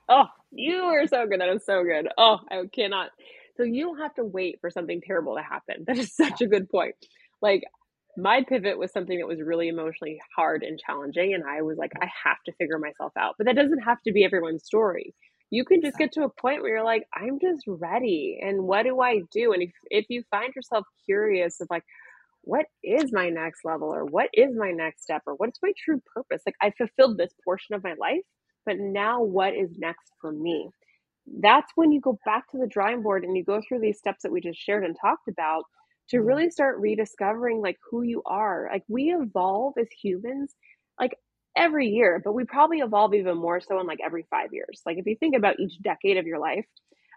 [0.08, 1.40] Oh, you are so good.
[1.40, 2.08] That is so good.
[2.16, 3.10] Oh, I cannot.
[3.56, 5.84] So you don't have to wait for something terrible to happen.
[5.86, 6.94] That is such a good point.
[7.42, 7.64] Like
[8.16, 11.34] my pivot was something that was really emotionally hard and challenging.
[11.34, 13.34] And I was like, I have to figure myself out.
[13.38, 15.14] But that doesn't have to be everyone's story.
[15.50, 18.38] You can just get to a point where you're like, I'm just ready.
[18.42, 19.52] And what do I do?
[19.52, 21.84] And if, if you find yourself curious of like,
[22.44, 26.00] what is my next level or what is my next step or what's my true
[26.14, 26.42] purpose?
[26.44, 28.22] Like I fulfilled this portion of my life,
[28.66, 30.68] but now what is next for me?
[31.40, 34.22] That's when you go back to the drawing board and you go through these steps
[34.22, 35.64] that we just shared and talked about
[36.10, 36.26] to mm-hmm.
[36.26, 38.68] really start rediscovering like who you are.
[38.70, 40.54] Like we evolve as humans
[41.00, 41.16] like
[41.56, 44.82] every year, but we probably evolve even more so in like every 5 years.
[44.84, 46.66] Like if you think about each decade of your life,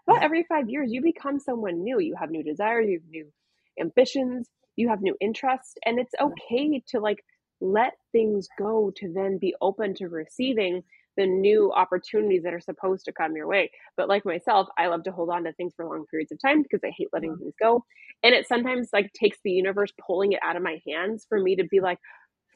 [0.08, 2.00] about every 5 years you become someone new.
[2.00, 3.26] You have new desires, you have new
[3.78, 7.24] ambitions, you have new interests, and it's okay to like
[7.60, 10.82] let things go to then be open to receiving
[11.16, 13.68] the new opportunities that are supposed to come your way.
[13.96, 16.62] But like myself, I love to hold on to things for long periods of time
[16.62, 17.84] because I hate letting things go.
[18.22, 21.56] And it sometimes like takes the universe pulling it out of my hands for me
[21.56, 21.98] to be like,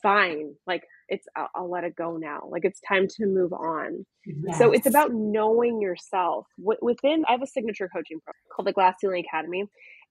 [0.01, 2.43] fine, like it's, I'll, I'll let it go now.
[2.49, 4.05] Like it's time to move on.
[4.27, 4.59] Yes.
[4.59, 6.47] So it's about knowing yourself.
[6.59, 9.65] Within, I have a signature coaching program called the Glass Ceiling Academy.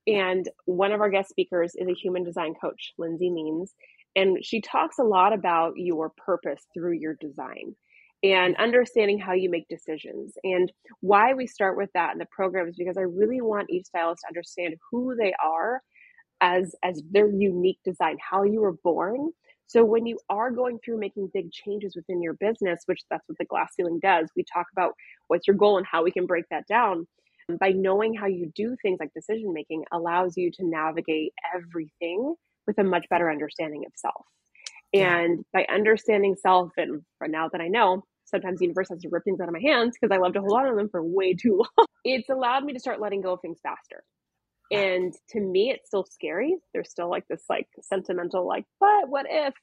[0.07, 3.73] And one of our guest speakers is a human design coach, Lindsay Means.
[4.15, 7.75] And she talks a lot about your purpose through your design
[8.23, 10.33] and understanding how you make decisions.
[10.43, 13.85] And why we start with that in the program is because I really want each
[13.87, 15.81] stylist to understand who they are
[16.41, 19.31] as as their unique design, how you were born.
[19.67, 23.37] So when you are going through making big changes within your business, which that's what
[23.37, 24.93] the glass ceiling does, we talk about
[25.27, 27.07] what's your goal and how we can break that down.
[27.57, 32.35] By knowing how you do things like decision making allows you to navigate everything
[32.67, 34.25] with a much better understanding of self.
[34.93, 39.09] And by understanding self, and for now that I know, sometimes the universe has to
[39.09, 41.03] rip things out of my hands because I love to hold on to them for
[41.03, 41.87] way too long.
[42.03, 44.03] It's allowed me to start letting go of things faster.
[44.71, 46.55] And to me, it's still scary.
[46.73, 49.53] There's still like this like sentimental, like, but what if?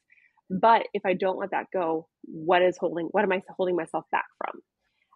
[0.50, 4.04] But if I don't let that go, what is holding, what am I holding myself
[4.12, 4.60] back from?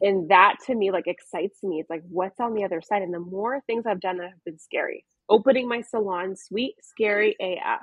[0.02, 1.78] And that to me, like excites me.
[1.78, 3.02] It's like, what's on the other side?
[3.02, 7.36] And the more things I've done that have been scary, opening my salon, sweet, scary
[7.40, 7.82] AF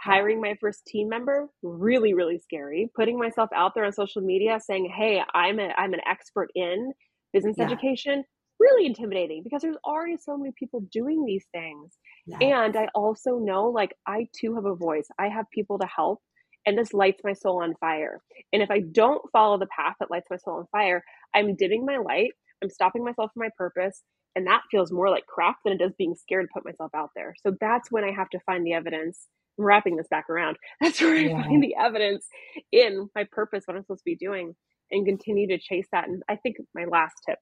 [0.00, 4.58] hiring my first team member really really scary putting myself out there on social media
[4.64, 6.92] saying hey i'm a i'm an expert in
[7.32, 7.64] business yeah.
[7.64, 8.22] education
[8.60, 12.38] really intimidating because there's already so many people doing these things yes.
[12.40, 16.20] and i also know like i too have a voice i have people to help
[16.68, 18.20] and this lights my soul on fire
[18.52, 21.02] and if i don't follow the path that lights my soul on fire
[21.34, 24.02] i'm dimming my light i'm stopping myself from my purpose
[24.36, 27.10] and that feels more like crap than it does being scared to put myself out
[27.16, 30.56] there so that's when i have to find the evidence I'm wrapping this back around.
[30.80, 31.36] That's where yeah.
[31.36, 32.26] I find the evidence
[32.70, 34.54] in my purpose, what I'm supposed to be doing,
[34.90, 36.08] and continue to chase that.
[36.08, 37.38] And I think my last tip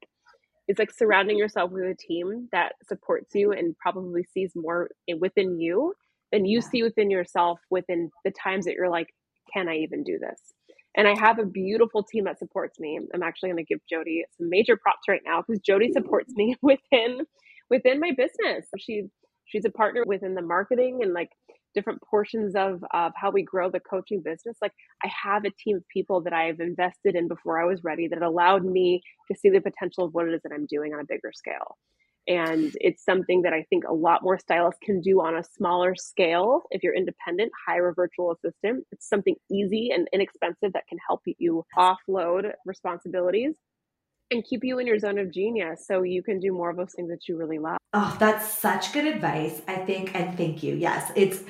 [0.69, 4.89] is like surrounding yourself with a team that supports you and probably sees more
[5.21, 5.93] within you
[6.33, 9.09] than you see within yourself within the times that you're like,
[9.53, 10.41] can I even do this?
[10.97, 12.99] And I have a beautiful team that supports me.
[13.15, 16.57] I'm actually going to give Jodie some major props right now because Jodie supports me
[16.63, 17.21] within
[17.71, 18.67] within my business.
[18.79, 19.05] She
[19.47, 21.31] she's a partner within the marketing and like
[21.75, 24.57] different portions of of how we grow the coaching business.
[24.63, 24.73] Like
[25.05, 28.23] I have a team of people that I've invested in before I was ready that
[28.23, 31.07] allowed me to see the potential of what it is that I'm doing on a
[31.07, 31.77] bigger scale.
[32.29, 35.95] And it's something that I think a lot more stylists can do on a smaller
[35.95, 36.63] scale.
[36.71, 38.85] If you're independent, hire a virtual assistant.
[38.91, 43.55] It's something easy and inexpensive that can help you offload responsibilities
[44.31, 46.93] and keep you in your zone of genius so you can do more of those
[46.95, 47.79] things that you really love.
[47.93, 50.75] Oh, that's such good advice, I think, and thank you.
[50.75, 51.41] Yes, it's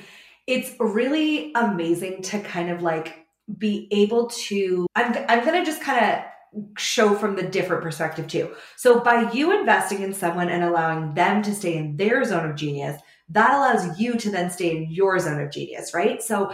[0.45, 3.25] it's really amazing to kind of like
[3.57, 6.23] be able to I'm I'm going to just kind of
[6.77, 8.53] show from the different perspective too.
[8.75, 12.55] So by you investing in someone and allowing them to stay in their zone of
[12.55, 16.21] genius, that allows you to then stay in your zone of genius, right?
[16.21, 16.51] So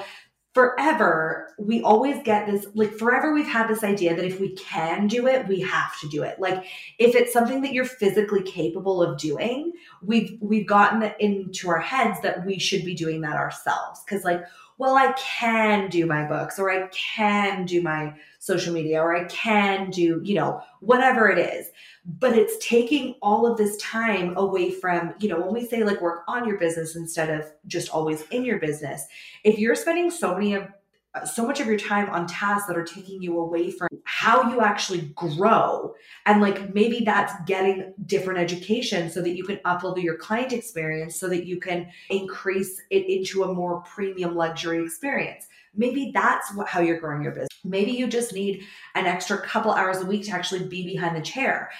[0.53, 5.07] forever we always get this like forever we've had this idea that if we can
[5.07, 6.63] do it we have to do it like
[6.99, 9.71] if it's something that you're physically capable of doing
[10.03, 14.43] we've we've gotten into our heads that we should be doing that ourselves because like
[14.77, 19.23] well i can do my books or i can do my social media or i
[19.25, 21.67] can do you know whatever it is.
[22.05, 26.01] But it's taking all of this time away from, you know, when we say like
[26.01, 29.05] work on your business instead of just always in your business,
[29.43, 30.67] if you're spending so many of
[31.25, 34.61] so much of your time on tasks that are taking you away from how you
[34.61, 35.93] actually grow.
[36.25, 41.19] And like maybe that's getting different education so that you can uplevel your client experience
[41.19, 45.47] so that you can increase it into a more premium luxury experience.
[45.75, 47.49] Maybe that's what, how you're growing your business.
[47.63, 48.63] Maybe you just need
[48.95, 51.71] an extra couple hours a week to actually be behind the chair.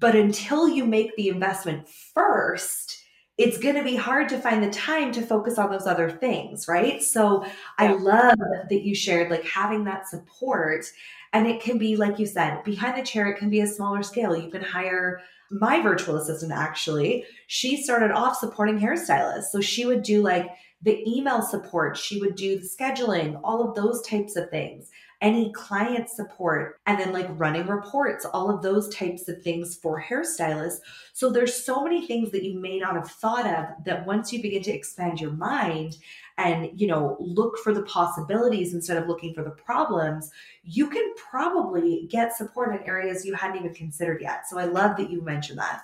[0.00, 3.01] But until you make the investment first,
[3.38, 6.68] it's going to be hard to find the time to focus on those other things,
[6.68, 7.02] right?
[7.02, 7.44] So.
[7.78, 8.38] I love
[8.70, 10.84] that you shared like having that support.
[11.32, 14.02] And it can be, like you said, behind the chair, it can be a smaller
[14.02, 14.36] scale.
[14.36, 15.20] You can hire
[15.50, 17.24] my virtual assistant, actually.
[17.46, 19.50] She started off supporting hairstylists.
[19.50, 20.50] So she would do like
[20.82, 24.90] the email support, she would do the scheduling, all of those types of things
[25.22, 30.02] any client support, and then like running reports, all of those types of things for
[30.02, 30.80] hairstylists.
[31.14, 34.42] So there's so many things that you may not have thought of that once you
[34.42, 35.96] begin to expand your mind
[36.36, 40.30] and you know look for the possibilities instead of looking for the problems
[40.64, 44.48] you can probably get support in areas you hadn't even considered yet.
[44.48, 45.82] So i love that you mentioned that.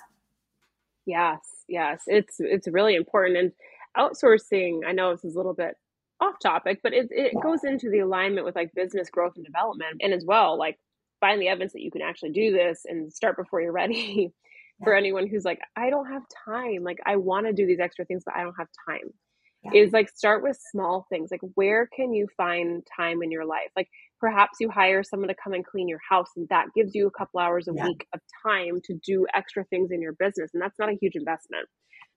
[1.05, 2.03] Yes yes.
[2.07, 3.37] It's it's really important.
[3.37, 3.51] And
[3.97, 5.75] outsourcing i know this is a little bit
[6.21, 10.01] off topic, but it, it goes into the alignment with like business growth and development.
[10.01, 10.77] And as well, like
[11.19, 14.33] find the evidence that you can actually do this and start before you're ready.
[14.81, 18.05] For anyone who's like, I don't have time, like I want to do these extra
[18.05, 19.09] things, but I don't have time.
[19.63, 19.81] Yeah.
[19.81, 21.31] Is like start with small things.
[21.31, 23.67] Like, where can you find time in your life?
[23.75, 27.07] Like, perhaps you hire someone to come and clean your house, and that gives you
[27.07, 27.87] a couple hours a yeah.
[27.87, 30.51] week of time to do extra things in your business.
[30.53, 31.67] And that's not a huge investment.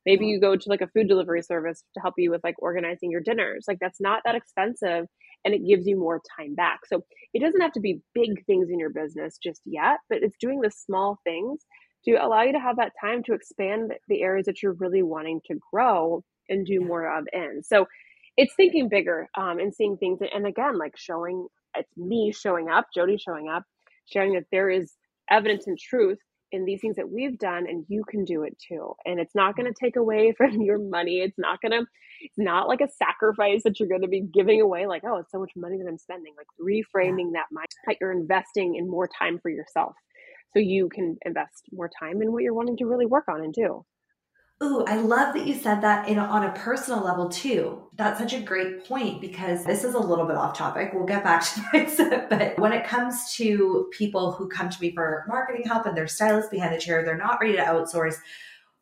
[0.06, 3.10] Maybe you go to like a food delivery service to help you with like organizing
[3.10, 3.64] your dinners.
[3.68, 5.06] Like that's not that expensive
[5.44, 6.80] and it gives you more time back.
[6.86, 10.36] So it doesn't have to be big things in your business just yet, but it's
[10.40, 11.64] doing the small things
[12.04, 15.40] to allow you to have that time to expand the areas that you're really wanting
[15.46, 17.62] to grow and do more of in.
[17.62, 17.86] So
[18.36, 20.18] it's thinking bigger um, and seeing things.
[20.34, 21.46] And again, like showing
[21.76, 23.64] it's me showing up, Jodie showing up,
[24.06, 24.92] sharing that there is
[25.30, 26.18] evidence and truth
[26.52, 28.94] in these things that we've done and you can do it too.
[29.04, 29.84] And it's not going to mm.
[29.84, 31.20] take away from your money.
[31.20, 31.86] It's not going to
[32.20, 35.32] it's not like a sacrifice that you're going to be giving away like oh it's
[35.32, 36.34] so much money that i'm spending.
[36.36, 39.94] Like reframing that mind that you're investing in more time for yourself
[40.52, 43.52] so you can invest more time in what you're wanting to really work on and
[43.52, 43.84] do
[44.62, 47.82] Ooh, I love that you said that in on a personal level too.
[47.96, 50.92] That's such a great point because this is a little bit off topic.
[50.92, 54.92] We'll get back to mindset, but when it comes to people who come to me
[54.94, 58.16] for marketing help and they're stylists behind the chair, they're not ready to outsource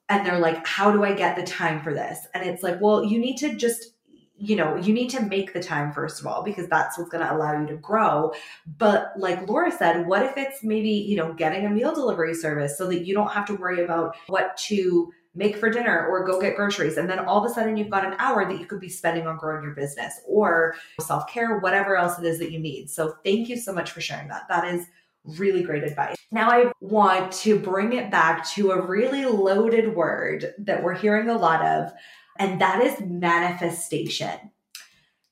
[0.09, 3.05] and they're like, "How do I get the time for this?" And it's like, "Well,
[3.05, 3.95] you need to just
[4.43, 7.25] you know, you need to make the time first of all because that's what's going
[7.25, 8.33] to allow you to grow.
[8.79, 12.79] But like Laura said, what if it's maybe, you know, getting a meal delivery service
[12.79, 16.38] so that you don't have to worry about what to make for dinner or go
[16.38, 16.99] get groceries.
[16.99, 19.26] And then all of a sudden you've got an hour that you could be spending
[19.26, 22.91] on growing your business or self care, whatever else it is that you need.
[22.91, 24.43] So thank you so much for sharing that.
[24.51, 24.86] That is
[25.24, 26.16] really great advice.
[26.30, 31.30] Now I want to bring it back to a really loaded word that we're hearing
[31.30, 31.91] a lot of,
[32.38, 34.53] and that is manifestation.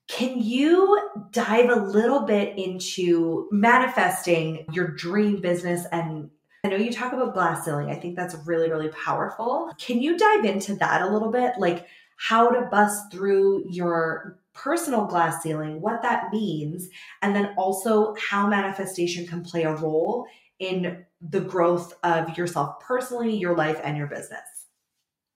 [0.09, 6.31] Can you dive a little bit into manifesting your dream business and
[6.65, 7.91] I know you talk about glass ceiling.
[7.91, 9.73] I think that's really, really powerful.
[9.79, 11.55] Can you dive into that a little bit?
[11.59, 11.87] Like
[12.17, 16.89] how to bust through your personal glass ceiling, what that means,
[17.23, 20.27] and then also how manifestation can play a role
[20.59, 24.67] in the growth of yourself personally, your life, and your business.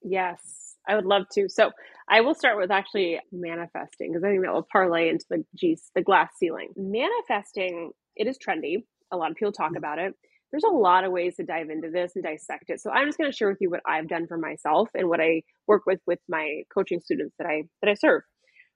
[0.03, 1.49] Yes, I would love to.
[1.49, 1.71] So
[2.09, 5.91] I will start with actually manifesting because I think that will parlay into the geez,
[5.95, 6.73] the glass ceiling.
[6.77, 8.85] Manifesting, it is trendy.
[9.13, 9.79] A lot of people talk mm.
[9.79, 10.15] about it.
[10.53, 12.81] There's a lot of ways to dive into this and dissect it.
[12.81, 15.21] So I'm just going to share with you what I've done for myself and what
[15.21, 18.23] I work with with my coaching students that I that I serve.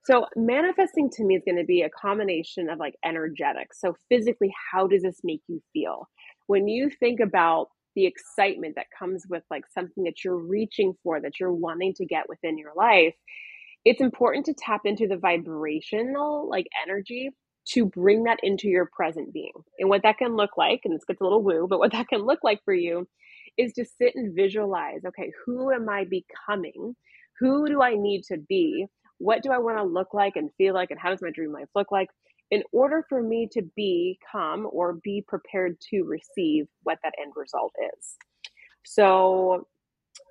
[0.04, 3.80] So manifesting to me is going to be a combination of like energetics.
[3.80, 6.08] So physically, how does this make you feel?
[6.46, 7.66] When you think about
[7.96, 12.06] the excitement that comes with like something that you're reaching for, that you're wanting to
[12.06, 13.14] get within your life,
[13.84, 17.30] it's important to tap into the vibrational like energy
[17.70, 19.52] to bring that into your present being.
[19.78, 22.08] And what that can look like, and this gets a little woo, but what that
[22.08, 23.08] can look like for you
[23.58, 26.94] is to sit and visualize okay, who am I becoming?
[27.40, 28.86] Who do I need to be?
[29.18, 30.90] What do I want to look like and feel like?
[30.90, 32.08] And how does my dream life look like?
[32.50, 37.72] In order for me to become or be prepared to receive what that end result
[37.96, 38.16] is.
[38.84, 39.66] So,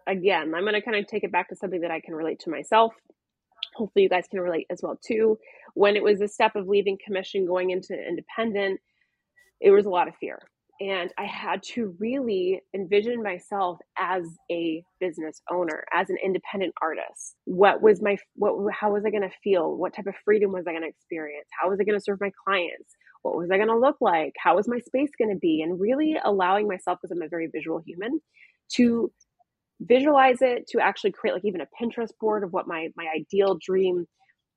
[0.08, 2.40] again, I'm going to kind of take it back to something that I can relate
[2.42, 2.94] to myself.
[3.76, 5.38] Hopefully, you guys can relate as well too.
[5.74, 8.80] When it was a step of leaving commission, going into independent,
[9.62, 10.40] it was a lot of fear
[10.82, 17.36] and I had to really envision myself as a business owner, as an independent artist.
[17.46, 19.76] What was my what how was I going to feel?
[19.76, 21.48] What type of freedom was I going to experience?
[21.60, 22.96] How was I going to serve my clients?
[23.22, 24.34] What was I going to look like?
[24.38, 25.62] How was my space going to be?
[25.62, 28.20] And really allowing myself because I'm a very visual human
[28.74, 29.12] to
[29.82, 33.58] visualize it, to actually create like even a Pinterest board of what my my ideal
[33.62, 34.06] dream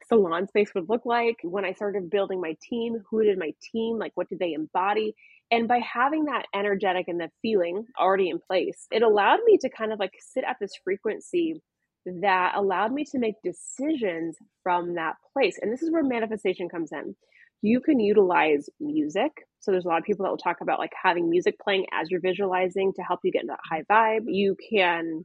[0.09, 1.37] salon space would look like.
[1.43, 5.15] When I started building my team, who did my team like what did they embody?
[5.51, 9.71] And by having that energetic and the feeling already in place, it allowed me to
[9.71, 11.63] kind of like sit at this frequency
[12.07, 15.59] that allowed me to make decisions from that place.
[15.61, 17.17] And this is where manifestation comes in.
[17.63, 19.33] You can utilize music.
[19.61, 22.11] So there's a lot of people that will talk about like having music playing as
[22.11, 24.25] you're visualizing to help you get into that high vibe.
[24.27, 25.25] You can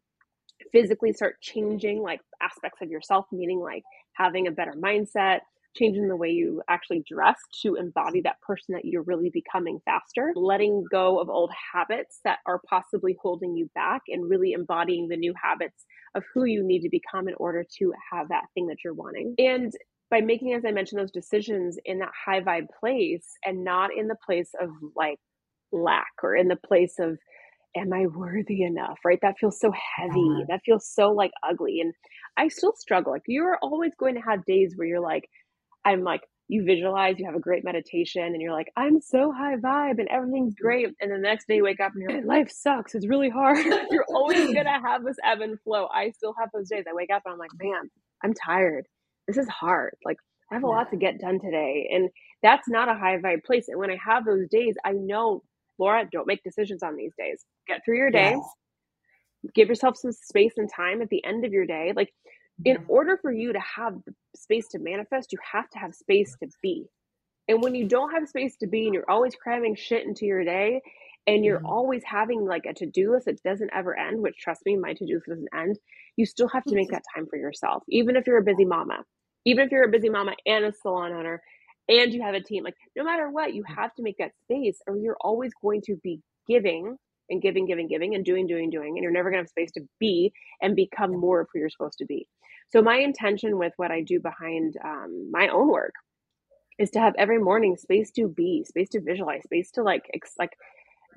[0.71, 5.39] physically start changing like aspects of yourself, meaning like having a better mindset,
[5.75, 10.31] changing the way you actually dress to embody that person that you're really becoming faster,
[10.35, 15.17] letting go of old habits that are possibly holding you back, and really embodying the
[15.17, 18.77] new habits of who you need to become in order to have that thing that
[18.83, 19.33] you're wanting.
[19.37, 19.73] And
[20.13, 24.07] by making, as I mentioned, those decisions in that high vibe place and not in
[24.07, 25.17] the place of like
[25.71, 27.17] lack or in the place of,
[27.75, 28.99] am I worthy enough?
[29.03, 29.17] Right?
[29.23, 30.45] That feels so heavy.
[30.49, 31.81] That feels so like ugly.
[31.81, 31.95] And
[32.37, 33.11] I still struggle.
[33.11, 35.27] Like you're always going to have days where you're like,
[35.83, 39.55] I'm like, you visualize, you have a great meditation, and you're like, I'm so high
[39.55, 40.63] vibe and everything's mm-hmm.
[40.63, 40.89] great.
[41.01, 42.93] And the next day you wake up and you're like, life sucks.
[42.93, 43.65] It's really hard.
[43.89, 45.87] you're always going to have this ebb and flow.
[45.87, 46.83] I still have those days.
[46.87, 47.89] I wake up and I'm like, man,
[48.23, 48.85] I'm tired.
[49.27, 49.95] This is hard.
[50.05, 50.17] Like,
[50.51, 51.89] I have a lot to get done today.
[51.93, 52.09] And
[52.41, 53.67] that's not a high vibe place.
[53.67, 55.43] And when I have those days, I know,
[55.79, 57.43] Laura, don't make decisions on these days.
[57.67, 58.35] Get through your day.
[59.53, 61.93] Give yourself some space and time at the end of your day.
[61.95, 62.13] Like,
[62.65, 62.91] in mm-hmm.
[62.91, 63.95] order for you to have
[64.35, 66.85] space to manifest, you have to have space to be.
[67.47, 70.43] And when you don't have space to be and you're always cramming shit into your
[70.43, 70.81] day
[71.25, 71.65] and you're mm-hmm.
[71.67, 75.15] always having like a to-do list that doesn't ever end, which trust me, my to-do
[75.15, 75.77] list doesn't end,
[76.15, 77.83] you still have to make that time for yourself.
[77.89, 79.03] Even if you're a busy mama,
[79.45, 81.41] even if you're a busy mama and a salon owner
[81.87, 84.79] and you have a team, like no matter what, you have to make that space
[84.87, 86.97] or you're always going to be giving
[87.29, 89.81] and giving, giving, giving, and doing, doing, doing, and you're never gonna have space to
[89.99, 92.27] be and become more of who you're supposed to be.
[92.69, 95.93] So my intention with what I do behind um, my own work
[96.79, 100.35] is to have every morning space to be, space to visualize, space to like ex-
[100.39, 100.51] like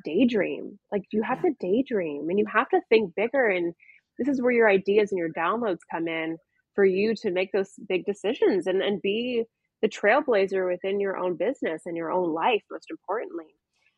[0.05, 0.79] daydream.
[0.93, 3.49] Like you have to daydream and you have to think bigger.
[3.49, 3.75] And
[4.19, 6.39] this is where your ideas and your downloads come in
[6.75, 9.45] for you to make those big decisions and, and be
[9.83, 13.47] the trailblazer within your own business and your own life, most importantly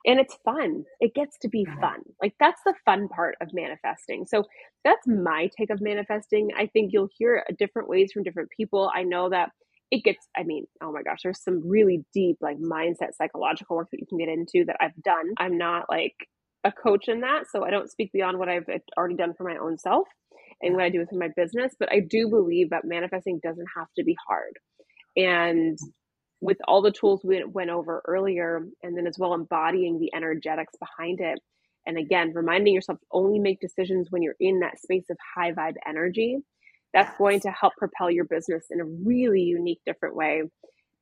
[0.06, 0.84] and it's fun.
[1.00, 2.00] It gets to be fun.
[2.22, 4.26] Like that's the fun part of manifesting.
[4.26, 4.44] So
[4.84, 6.50] that's my take of manifesting.
[6.56, 8.90] I think you'll hear different ways from different people.
[8.94, 9.50] I know that
[9.90, 13.88] it gets, I mean, oh my gosh, there's some really deep like mindset psychological work
[13.90, 15.32] that you can get into that I've done.
[15.38, 16.14] I'm not like
[16.64, 19.44] a coach in that, so I don't speak beyond what I've uh, already done for
[19.44, 20.08] my own self
[20.60, 23.86] and what I do within my business, but I do believe that manifesting doesn't have
[23.96, 24.52] to be hard.
[25.16, 25.78] And
[26.40, 30.74] with all the tools we went over earlier, and then as well embodying the energetics
[30.78, 31.40] behind it.
[31.86, 35.76] And again, reminding yourself only make decisions when you're in that space of high vibe
[35.86, 36.38] energy.
[36.94, 40.42] That's going to help propel your business in a really unique, different way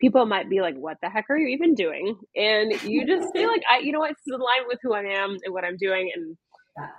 [0.01, 2.19] people might be like, what the heck are you even doing?
[2.35, 5.03] And you just feel like, I, you know what, it's in line with who I
[5.03, 6.11] am and what I'm doing.
[6.15, 6.37] And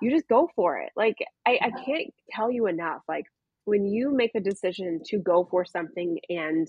[0.02, 0.92] you just go for it.
[0.96, 1.18] Like,
[1.48, 3.02] I, I can't tell you enough.
[3.08, 3.26] Like,
[3.66, 6.68] when you make a decision to go for something and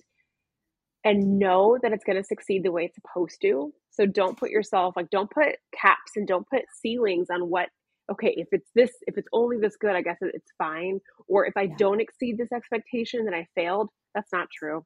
[1.05, 4.51] and know that it's going to succeed the way it's supposed to so don't put
[4.51, 7.69] yourself like don't put caps and don't put ceilings on what
[8.11, 11.56] okay if it's this if it's only this good i guess it's fine or if
[11.56, 11.74] i yeah.
[11.78, 14.84] don't exceed this expectation then i failed that's not true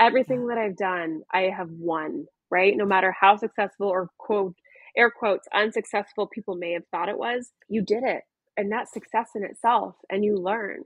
[0.00, 2.76] everything that I've done, I have won, right?
[2.76, 4.56] No matter how successful or quote,
[4.96, 8.22] air quotes, unsuccessful people may have thought it was, you did it.
[8.56, 10.82] And that's success in itself, and you learn.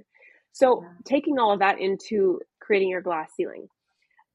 [0.53, 0.89] So, yeah.
[1.05, 3.69] taking all of that into creating your glass ceiling.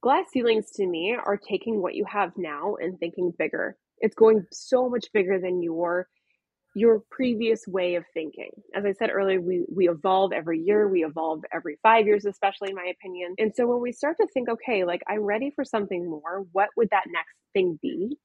[0.02, 3.78] Glass ceilings to me are taking what you have now and thinking bigger.
[4.00, 6.08] It's going so much bigger than your
[6.76, 8.52] your previous way of thinking.
[8.76, 12.70] As I said earlier, we, we evolve every year, we evolve every five years, especially
[12.70, 13.34] in my opinion.
[13.38, 16.70] And so when we start to think, okay, like I'm ready for something more, what
[16.78, 18.18] would that next thing be?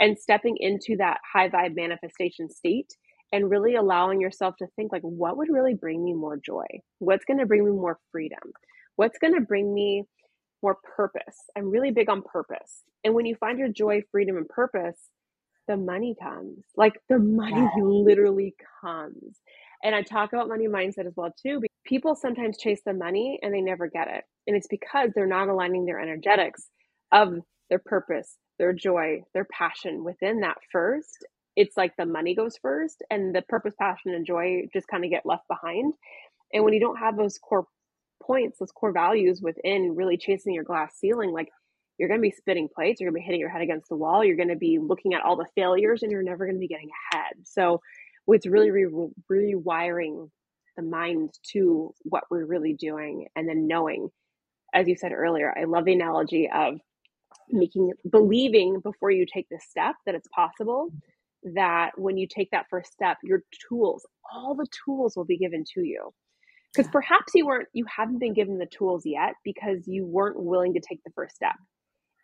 [0.00, 2.92] And stepping into that high vibe manifestation state
[3.32, 6.66] and really allowing yourself to think, like, what would really bring me more joy?
[7.00, 8.38] What's going to bring me more freedom?
[8.96, 10.04] What's going to bring me
[10.62, 11.36] more purpose?
[11.56, 12.84] I'm really big on purpose.
[13.04, 14.98] And when you find your joy, freedom, and purpose,
[15.68, 16.64] the money comes.
[16.76, 19.38] Like the money literally comes.
[19.84, 21.62] And I talk about money mindset as well too.
[21.86, 24.24] People sometimes chase the money and they never get it.
[24.48, 26.68] And it's because they're not aligning their energetics
[27.12, 27.34] of
[27.70, 31.26] their purpose, their joy, their passion within that first.
[31.56, 35.10] It's like the money goes first and the purpose, passion, and joy just kind of
[35.10, 35.94] get left behind.
[36.52, 37.66] And when you don't have those core
[38.22, 41.48] points, those core values within really chasing your glass ceiling, like
[41.98, 43.96] you're going to be spitting plates, you're going to be hitting your head against the
[43.96, 46.60] wall, you're going to be looking at all the failures, and you're never going to
[46.60, 47.34] be getting ahead.
[47.44, 47.80] So
[48.28, 50.30] it's really re- rewiring
[50.76, 54.10] the mind to what we're really doing and then knowing,
[54.72, 56.78] as you said earlier, I love the analogy of
[57.50, 60.90] making believing before you take the step that it's possible
[61.54, 65.64] that when you take that first step your tools all the tools will be given
[65.74, 66.12] to you.
[66.74, 70.74] Because perhaps you weren't you haven't been given the tools yet because you weren't willing
[70.74, 71.54] to take the first step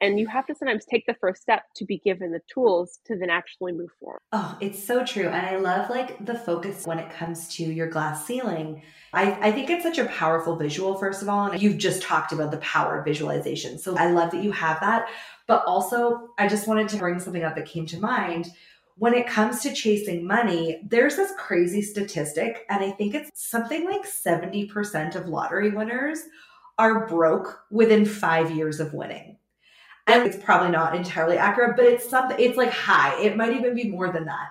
[0.05, 3.17] and you have to sometimes take the first step to be given the tools to
[3.17, 4.21] then actually move forward.
[4.33, 5.29] Oh, it's so true.
[5.29, 8.83] And I love like the focus when it comes to your glass ceiling.
[9.15, 11.47] I, I think it's such a powerful visual, first of all.
[11.47, 13.79] And you've just talked about the power of visualization.
[13.79, 15.09] So I love that you have that.
[15.47, 18.51] But also, I just wanted to bring something up that came to mind.
[18.97, 23.85] When it comes to chasing money, there's this crazy statistic, and I think it's something
[23.85, 26.21] like 70% of lottery winners
[26.79, 29.37] are broke within five years of winning.
[30.07, 33.19] And it's probably not entirely accurate, but it's something, it's like high.
[33.21, 34.49] It might even be more than that.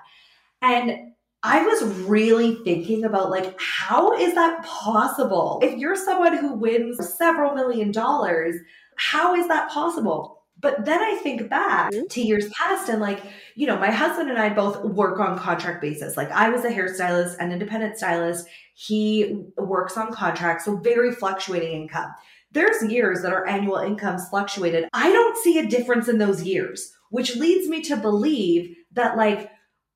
[0.62, 5.60] And I was really thinking about like, how is that possible?
[5.62, 8.56] If you're someone who wins several million dollars,
[8.96, 10.44] how is that possible?
[10.60, 12.08] But then I think back mm-hmm.
[12.08, 13.22] to years past and like,
[13.56, 16.16] you know, my husband and I both work on contract basis.
[16.16, 18.48] Like I was a hairstylist, an independent stylist.
[18.74, 22.12] He works on contract, so very fluctuating income
[22.54, 24.88] there's years that our annual incomes fluctuated.
[24.94, 29.50] I don't see a difference in those years, which leads me to believe that like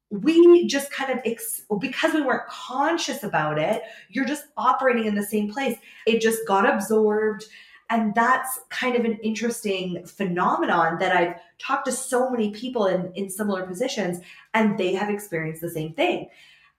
[0.10, 5.16] we just kind of ex- because we weren't conscious about it, you're just operating in
[5.16, 5.78] the same place.
[6.06, 7.46] It just got absorbed.
[7.90, 13.12] And that's kind of an interesting phenomenon that I've talked to so many people in,
[13.16, 14.20] in similar positions,
[14.54, 16.28] and they have experienced the same thing.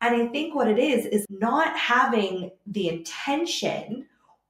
[0.01, 4.07] And I think what it is, is not having the intention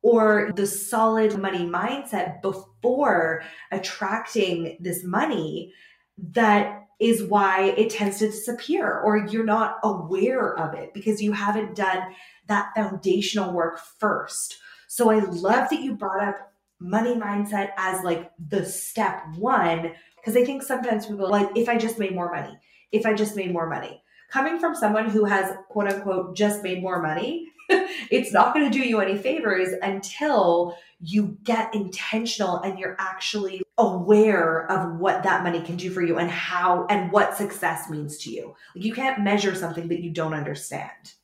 [0.09, 5.71] or the solid money mindset before attracting this money
[6.17, 11.33] that is why it tends to disappear or you're not aware of it because you
[11.33, 12.03] haven't done
[12.47, 14.57] that foundational work first.
[14.89, 20.37] So I love that you brought up money mindset as like the step one because
[20.37, 22.57] I think sometimes people like if I just made more money,
[22.93, 24.03] if I just made more money.
[24.29, 28.79] Coming from someone who has quote unquote just made more money, it's not going to
[28.79, 35.45] do you any favors until you get intentional and you're actually aware of what that
[35.45, 38.55] money can do for you and how and what success means to you.
[38.75, 41.15] Like you can't measure something that you don't understand.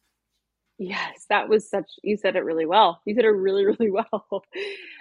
[0.79, 3.01] Yes, that was such you said it really well.
[3.05, 4.45] You said it really really well.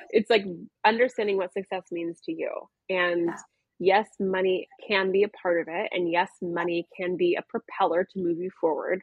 [0.10, 0.46] It's like
[0.86, 2.50] understanding what success means to you.
[2.90, 3.36] And yeah.
[3.80, 8.04] Yes, money can be a part of it and yes, money can be a propeller
[8.04, 9.02] to move you forward.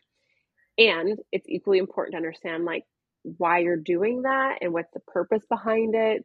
[0.78, 2.84] And it's equally important to understand like
[3.22, 6.24] why you're doing that and what's the purpose behind it.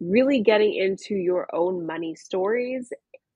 [0.00, 2.92] Really getting into your own money stories.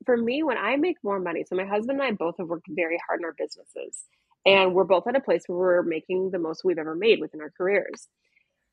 [0.06, 2.66] For me when i make more money so my husband and i both have worked
[2.68, 4.04] very hard in our businesses
[4.44, 7.40] and we're both at a place where we're making the most we've ever made within
[7.40, 8.08] our careers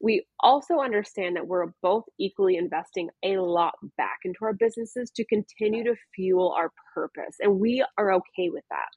[0.02, 5.26] we also understand that we're both equally investing a lot back into our businesses to
[5.26, 7.36] continue to fuel our purpose.
[7.42, 8.88] And we are okay with that.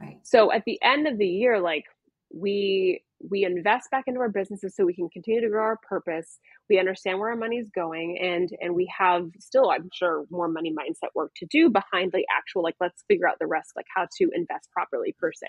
[0.00, 0.18] Right.
[0.22, 1.84] So at the end of the year, like
[2.32, 6.38] we we invest back into our businesses so we can continue to grow our purpose
[6.68, 10.48] we understand where our money is going and and we have still i'm sure more
[10.48, 13.86] money mindset work to do behind the actual like let's figure out the rest like
[13.94, 15.48] how to invest properly per se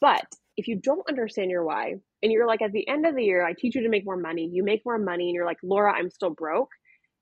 [0.00, 0.24] but
[0.60, 3.42] if you don't understand your why and you're like at the end of the year,
[3.42, 5.90] I teach you to make more money, you make more money, and you're like, Laura,
[5.90, 6.68] I'm still broke.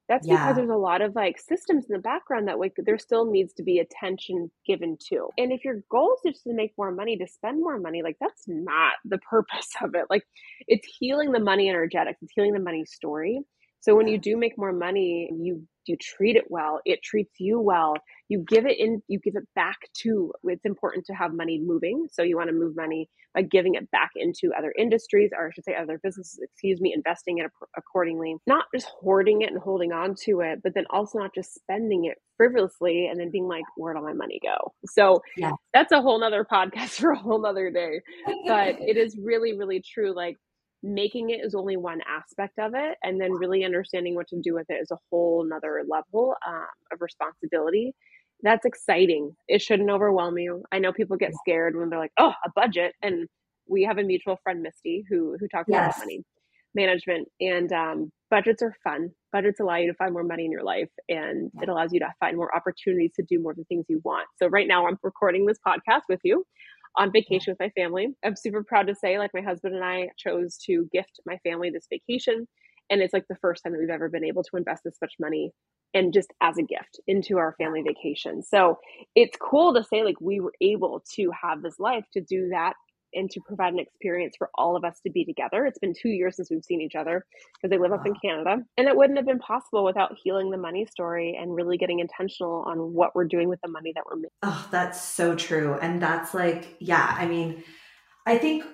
[0.08, 0.38] That's yeah.
[0.38, 3.52] because there's a lot of like systems in the background that like there still needs
[3.54, 5.28] to be attention given to.
[5.38, 8.16] And if your goal is just to make more money, to spend more money, like
[8.20, 10.06] that's not the purpose of it.
[10.10, 10.24] Like
[10.66, 13.40] it's healing the money energetics, it's healing the money story.
[13.80, 17.58] So when you do make more money, you you treat it well, it treats you
[17.58, 17.94] well.
[18.28, 20.32] You give it in, you give it back to.
[20.44, 23.90] It's important to have money moving, so you want to move money by giving it
[23.90, 26.38] back into other industries, or I should say, other businesses.
[26.42, 30.74] Excuse me, investing it accordingly, not just hoarding it and holding on to it, but
[30.74, 34.40] then also not just spending it frivolously and then being like, where'd all my money
[34.42, 34.72] go?
[34.86, 35.52] So yeah.
[35.72, 38.00] that's a whole nother podcast for a whole nother day.
[38.46, 40.14] But it is really, really true.
[40.14, 40.36] Like
[40.82, 44.54] making it is only one aspect of it and then really understanding what to do
[44.54, 47.94] with it is a whole nother level um, of responsibility.
[48.42, 49.34] That's exciting.
[49.48, 50.62] It shouldn't overwhelm you.
[50.70, 53.26] I know people get scared when they're like oh a budget and
[53.68, 55.96] we have a mutual friend misty who who talks yes.
[55.96, 56.22] about money
[56.74, 59.10] management and um, budgets are fun.
[59.32, 62.06] Budgets allow you to find more money in your life and it allows you to
[62.20, 64.28] find more opportunities to do more of the things you want.
[64.38, 66.44] So right now i'm recording this podcast with you
[66.98, 68.08] on vacation with my family.
[68.24, 71.70] I'm super proud to say, like, my husband and I chose to gift my family
[71.70, 72.46] this vacation.
[72.90, 75.14] And it's like the first time that we've ever been able to invest this much
[75.20, 75.52] money
[75.94, 78.42] and just as a gift into our family vacation.
[78.42, 78.78] So
[79.14, 82.74] it's cool to say, like, we were able to have this life to do that
[83.14, 85.66] and to provide an experience for all of us to be together.
[85.66, 87.98] It's been two years since we've seen each other because they live wow.
[87.98, 88.62] up in Canada.
[88.76, 92.64] And it wouldn't have been possible without healing the money story and really getting intentional
[92.66, 94.30] on what we're doing with the money that we're making.
[94.42, 95.74] Oh, that's so true.
[95.80, 97.64] And that's like, yeah, I mean,
[98.26, 98.64] I think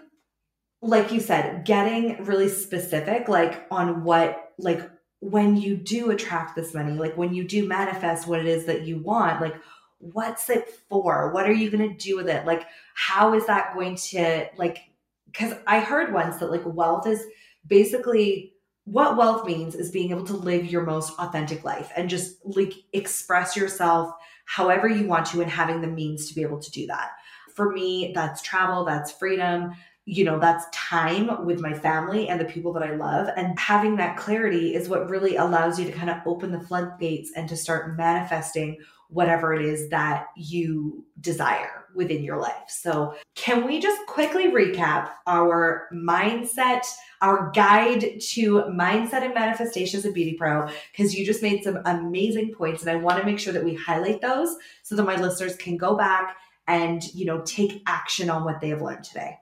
[0.84, 4.82] like you said, getting really specific, like on what, like
[5.20, 8.82] when you do attract this money, like when you do manifest what it is that
[8.82, 9.54] you want, like
[9.98, 11.32] what's it for?
[11.32, 12.46] What are you going to do with it?
[12.46, 14.78] Like, how is that going to, like,
[15.26, 17.24] because I heard once that like wealth is
[17.66, 18.52] basically
[18.84, 22.72] what wealth means is being able to live your most authentic life and just like
[22.92, 24.12] express yourself
[24.44, 27.12] however you want to and having the means to be able to do that.
[27.54, 29.74] For me, that's travel, that's freedom,
[30.06, 33.28] you know, that's time with my family and the people that I love.
[33.36, 37.32] And having that clarity is what really allows you to kind of open the floodgates
[37.34, 38.76] and to start manifesting
[39.08, 42.68] whatever it is that you desire within your life.
[42.68, 46.82] So, can we just quickly recap our mindset,
[47.22, 50.68] our guide to mindset and manifestations of Beauty Pro?
[50.90, 53.74] Because you just made some amazing points, and I want to make sure that we
[53.74, 56.36] highlight those so that my listeners can go back
[56.66, 59.38] and you know take action on what they have learned today.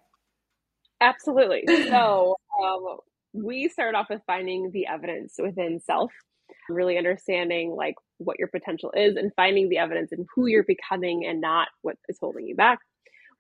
[1.03, 1.65] Absolutely.
[1.89, 2.99] So, um,
[3.33, 6.13] we start off with finding the evidence within self
[6.69, 11.25] really understanding like what your potential is and finding the evidence and who you're becoming
[11.27, 12.79] and not what is holding you back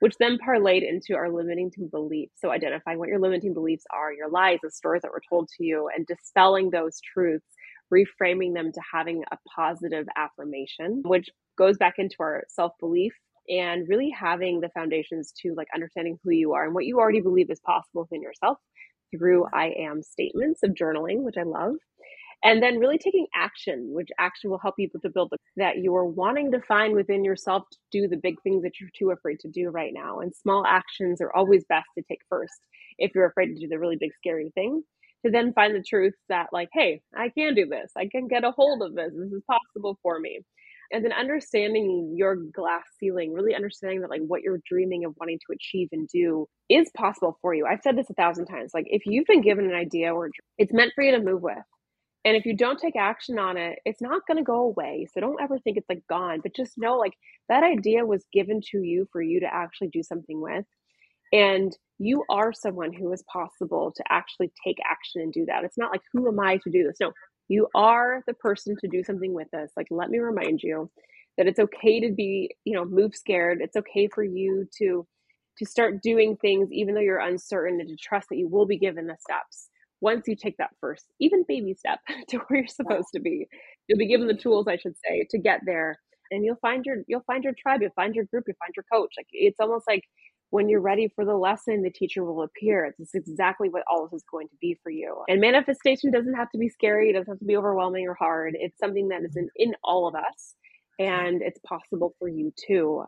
[0.00, 4.28] which then parlayed into our limiting beliefs so identifying what your limiting beliefs are your
[4.30, 7.46] lies the stories that were told to you and dispelling those truths
[7.92, 13.12] reframing them to having a positive affirmation which goes back into our self-belief
[13.48, 17.20] and really having the foundations to like understanding who you are and what you already
[17.20, 18.58] believe is possible within yourself
[19.16, 19.54] through mm-hmm.
[19.54, 21.74] I am statements of journaling, which I love,
[22.44, 25.94] and then really taking action which action will help you to build the, that you
[25.94, 29.38] are wanting to find within yourself to do the big things that you're too afraid
[29.40, 32.66] to do right now and small actions are always best to take first
[32.98, 34.82] if you're afraid to do the really big scary thing
[35.24, 37.92] to then find the truth that like hey i can do this.
[37.96, 39.12] I can get a hold of this.
[39.16, 40.40] This is possible for me
[40.92, 45.38] and then understanding your glass ceiling really understanding that like what you're dreaming of wanting
[45.38, 48.86] to achieve and do is possible for you i've said this a thousand times like
[48.88, 51.56] if you've been given an idea or it's meant for you to move with
[52.24, 55.08] and if you don't take action on it, it's not going to go away.
[55.12, 57.14] So don't ever think it's like gone, but just know like
[57.48, 60.64] that idea was given to you for you to actually do something with.
[61.32, 65.64] And you are someone who is possible to actually take action and do that.
[65.64, 66.98] It's not like, who am I to do this?
[67.00, 67.12] No,
[67.52, 69.72] you are the person to do something with this.
[69.76, 70.90] Like, let me remind you
[71.36, 73.58] that it's okay to be, you know, move scared.
[73.60, 75.06] It's okay for you to
[75.58, 78.78] to start doing things even though you're uncertain and to trust that you will be
[78.78, 79.68] given the steps
[80.00, 83.46] once you take that first, even baby step to where you're supposed to be,
[83.86, 85.98] you'll be given the tools, I should say, to get there.
[86.30, 88.86] And you'll find your you'll find your tribe, you'll find your group, you'll find your
[88.92, 89.12] coach.
[89.16, 90.02] Like it's almost like
[90.52, 92.94] when you're ready for the lesson, the teacher will appear.
[92.98, 95.24] It's exactly what all this is going to be for you.
[95.26, 98.54] And manifestation doesn't have to be scary, it doesn't have to be overwhelming or hard.
[98.60, 100.54] It's something that is in, in all of us.
[100.98, 103.06] And it's possible for you too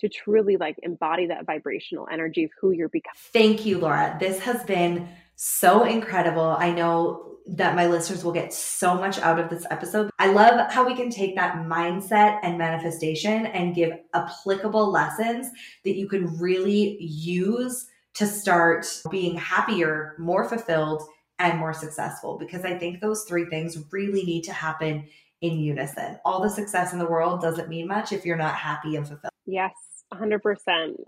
[0.00, 3.16] to truly like embody that vibrational energy of who you're becoming.
[3.32, 4.18] Thank you, Laura.
[4.20, 6.56] This has been so incredible.
[6.58, 10.10] I know that my listeners will get so much out of this episode.
[10.18, 15.48] I love how we can take that mindset and manifestation and give applicable lessons
[15.84, 21.02] that you can really use to start being happier, more fulfilled,
[21.38, 22.38] and more successful.
[22.38, 25.06] Because I think those three things really need to happen
[25.42, 26.18] in unison.
[26.24, 29.32] All the success in the world doesn't mean much if you're not happy and fulfilled.
[29.44, 29.72] Yes,
[30.14, 30.40] 100%.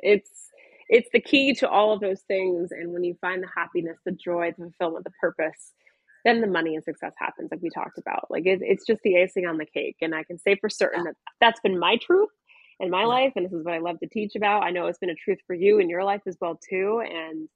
[0.00, 0.50] It's
[0.88, 2.70] it's the key to all of those things.
[2.72, 5.72] And when you find the happiness, the joy, the fulfillment, the purpose,
[6.24, 8.30] then the money and success happens like we talked about.
[8.30, 9.96] Like it, it's just the icing on the cake.
[10.02, 12.30] And i can say for certain that that's been my truth
[12.80, 13.32] in my life.
[13.36, 14.62] And this is what i love to teach about.
[14.62, 17.02] I know it's been a truth for you in your life as well too.
[17.04, 17.48] And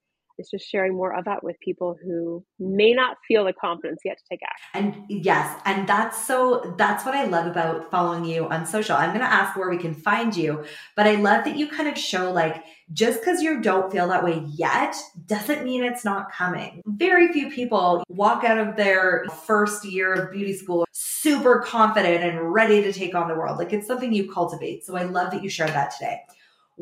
[0.48, 4.24] just sharing more of that with people who may not feel the confidence yet to
[4.30, 4.94] take action.
[5.08, 8.96] And yes, and that's so that's what I love about following you on social.
[8.96, 10.64] I'm going to ask where we can find you,
[10.96, 12.62] but I love that you kind of show like
[12.92, 16.80] just because you don't feel that way yet doesn't mean it's not coming.
[16.86, 22.52] Very few people walk out of their first year of beauty school super confident and
[22.52, 23.58] ready to take on the world.
[23.58, 24.84] Like it's something you cultivate.
[24.84, 26.22] So I love that you shared that today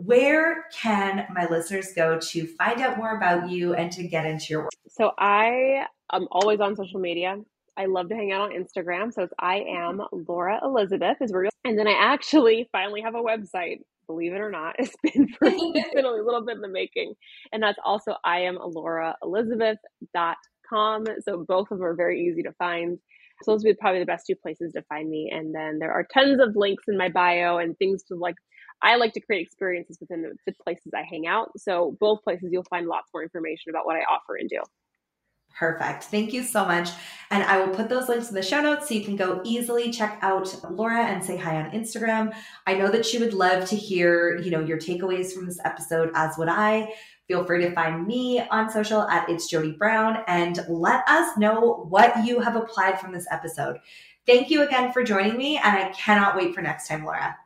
[0.05, 4.46] where can my listeners go to find out more about you and to get into
[4.51, 4.70] your work?
[4.88, 7.36] So I am always on social media.
[7.76, 9.12] I love to hang out on Instagram.
[9.12, 11.51] So it's I am Laura Elizabeth is real.
[11.64, 13.78] And then I actually finally have a website.
[14.07, 17.14] Believe it or not, it's been for, it's been a little bit in the making.
[17.53, 21.05] And that's also I am Laura Elizabeth.com.
[21.22, 22.99] So both of them are very easy to find.
[23.42, 25.30] So those would be probably the best two places to find me.
[25.32, 28.34] And then there are tons of links in my bio and things to like
[28.83, 31.51] I like to create experiences within the, the places I hang out.
[31.59, 34.61] So both places you'll find lots more information about what I offer and do.
[35.59, 36.05] Perfect.
[36.05, 36.91] Thank you so much.
[37.31, 39.91] And I will put those links in the show notes so you can go easily
[39.91, 42.33] check out Laura and say hi on Instagram.
[42.66, 46.12] I know that she would love to hear, you know, your takeaways from this episode,
[46.14, 46.95] as would I.
[47.26, 51.87] Feel free to find me on social at It's Jodie Brown and let us know
[51.89, 53.81] what you have applied from this episode.
[54.26, 57.37] Thank you again for joining me, and I cannot wait for next time, Laura.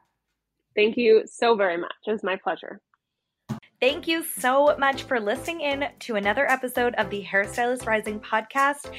[0.75, 1.93] Thank you so very much.
[2.07, 2.81] It was my pleasure.
[3.81, 8.93] Thank you so much for listening in to another episode of the Hairstylist Rising podcast.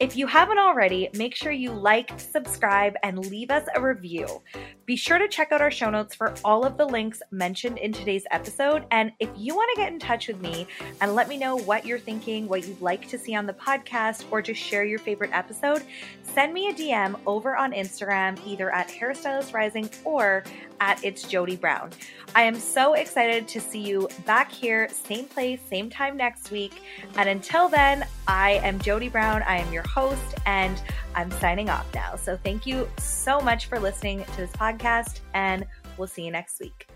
[0.00, 4.40] If you haven't already, make sure you like, subscribe, and leave us a review.
[4.86, 7.92] Be sure to check out our show notes for all of the links mentioned in
[7.92, 8.86] today's episode.
[8.92, 10.66] And if you want to get in touch with me
[11.02, 14.24] and let me know what you're thinking, what you'd like to see on the podcast,
[14.30, 15.82] or just share your favorite episode,
[16.22, 20.44] send me a DM over on Instagram, either at Hairstylist Rising or
[20.80, 21.90] at It's Jodie Brown.
[22.34, 26.82] I am so excited to see you back here, same place, same time next week.
[27.16, 29.42] And until then, I am Jodie Brown.
[29.42, 30.80] I am your host, and
[31.14, 32.16] I'm signing off now.
[32.16, 35.66] So thank you so much for listening to this podcast, and
[35.96, 36.89] we'll see you next week.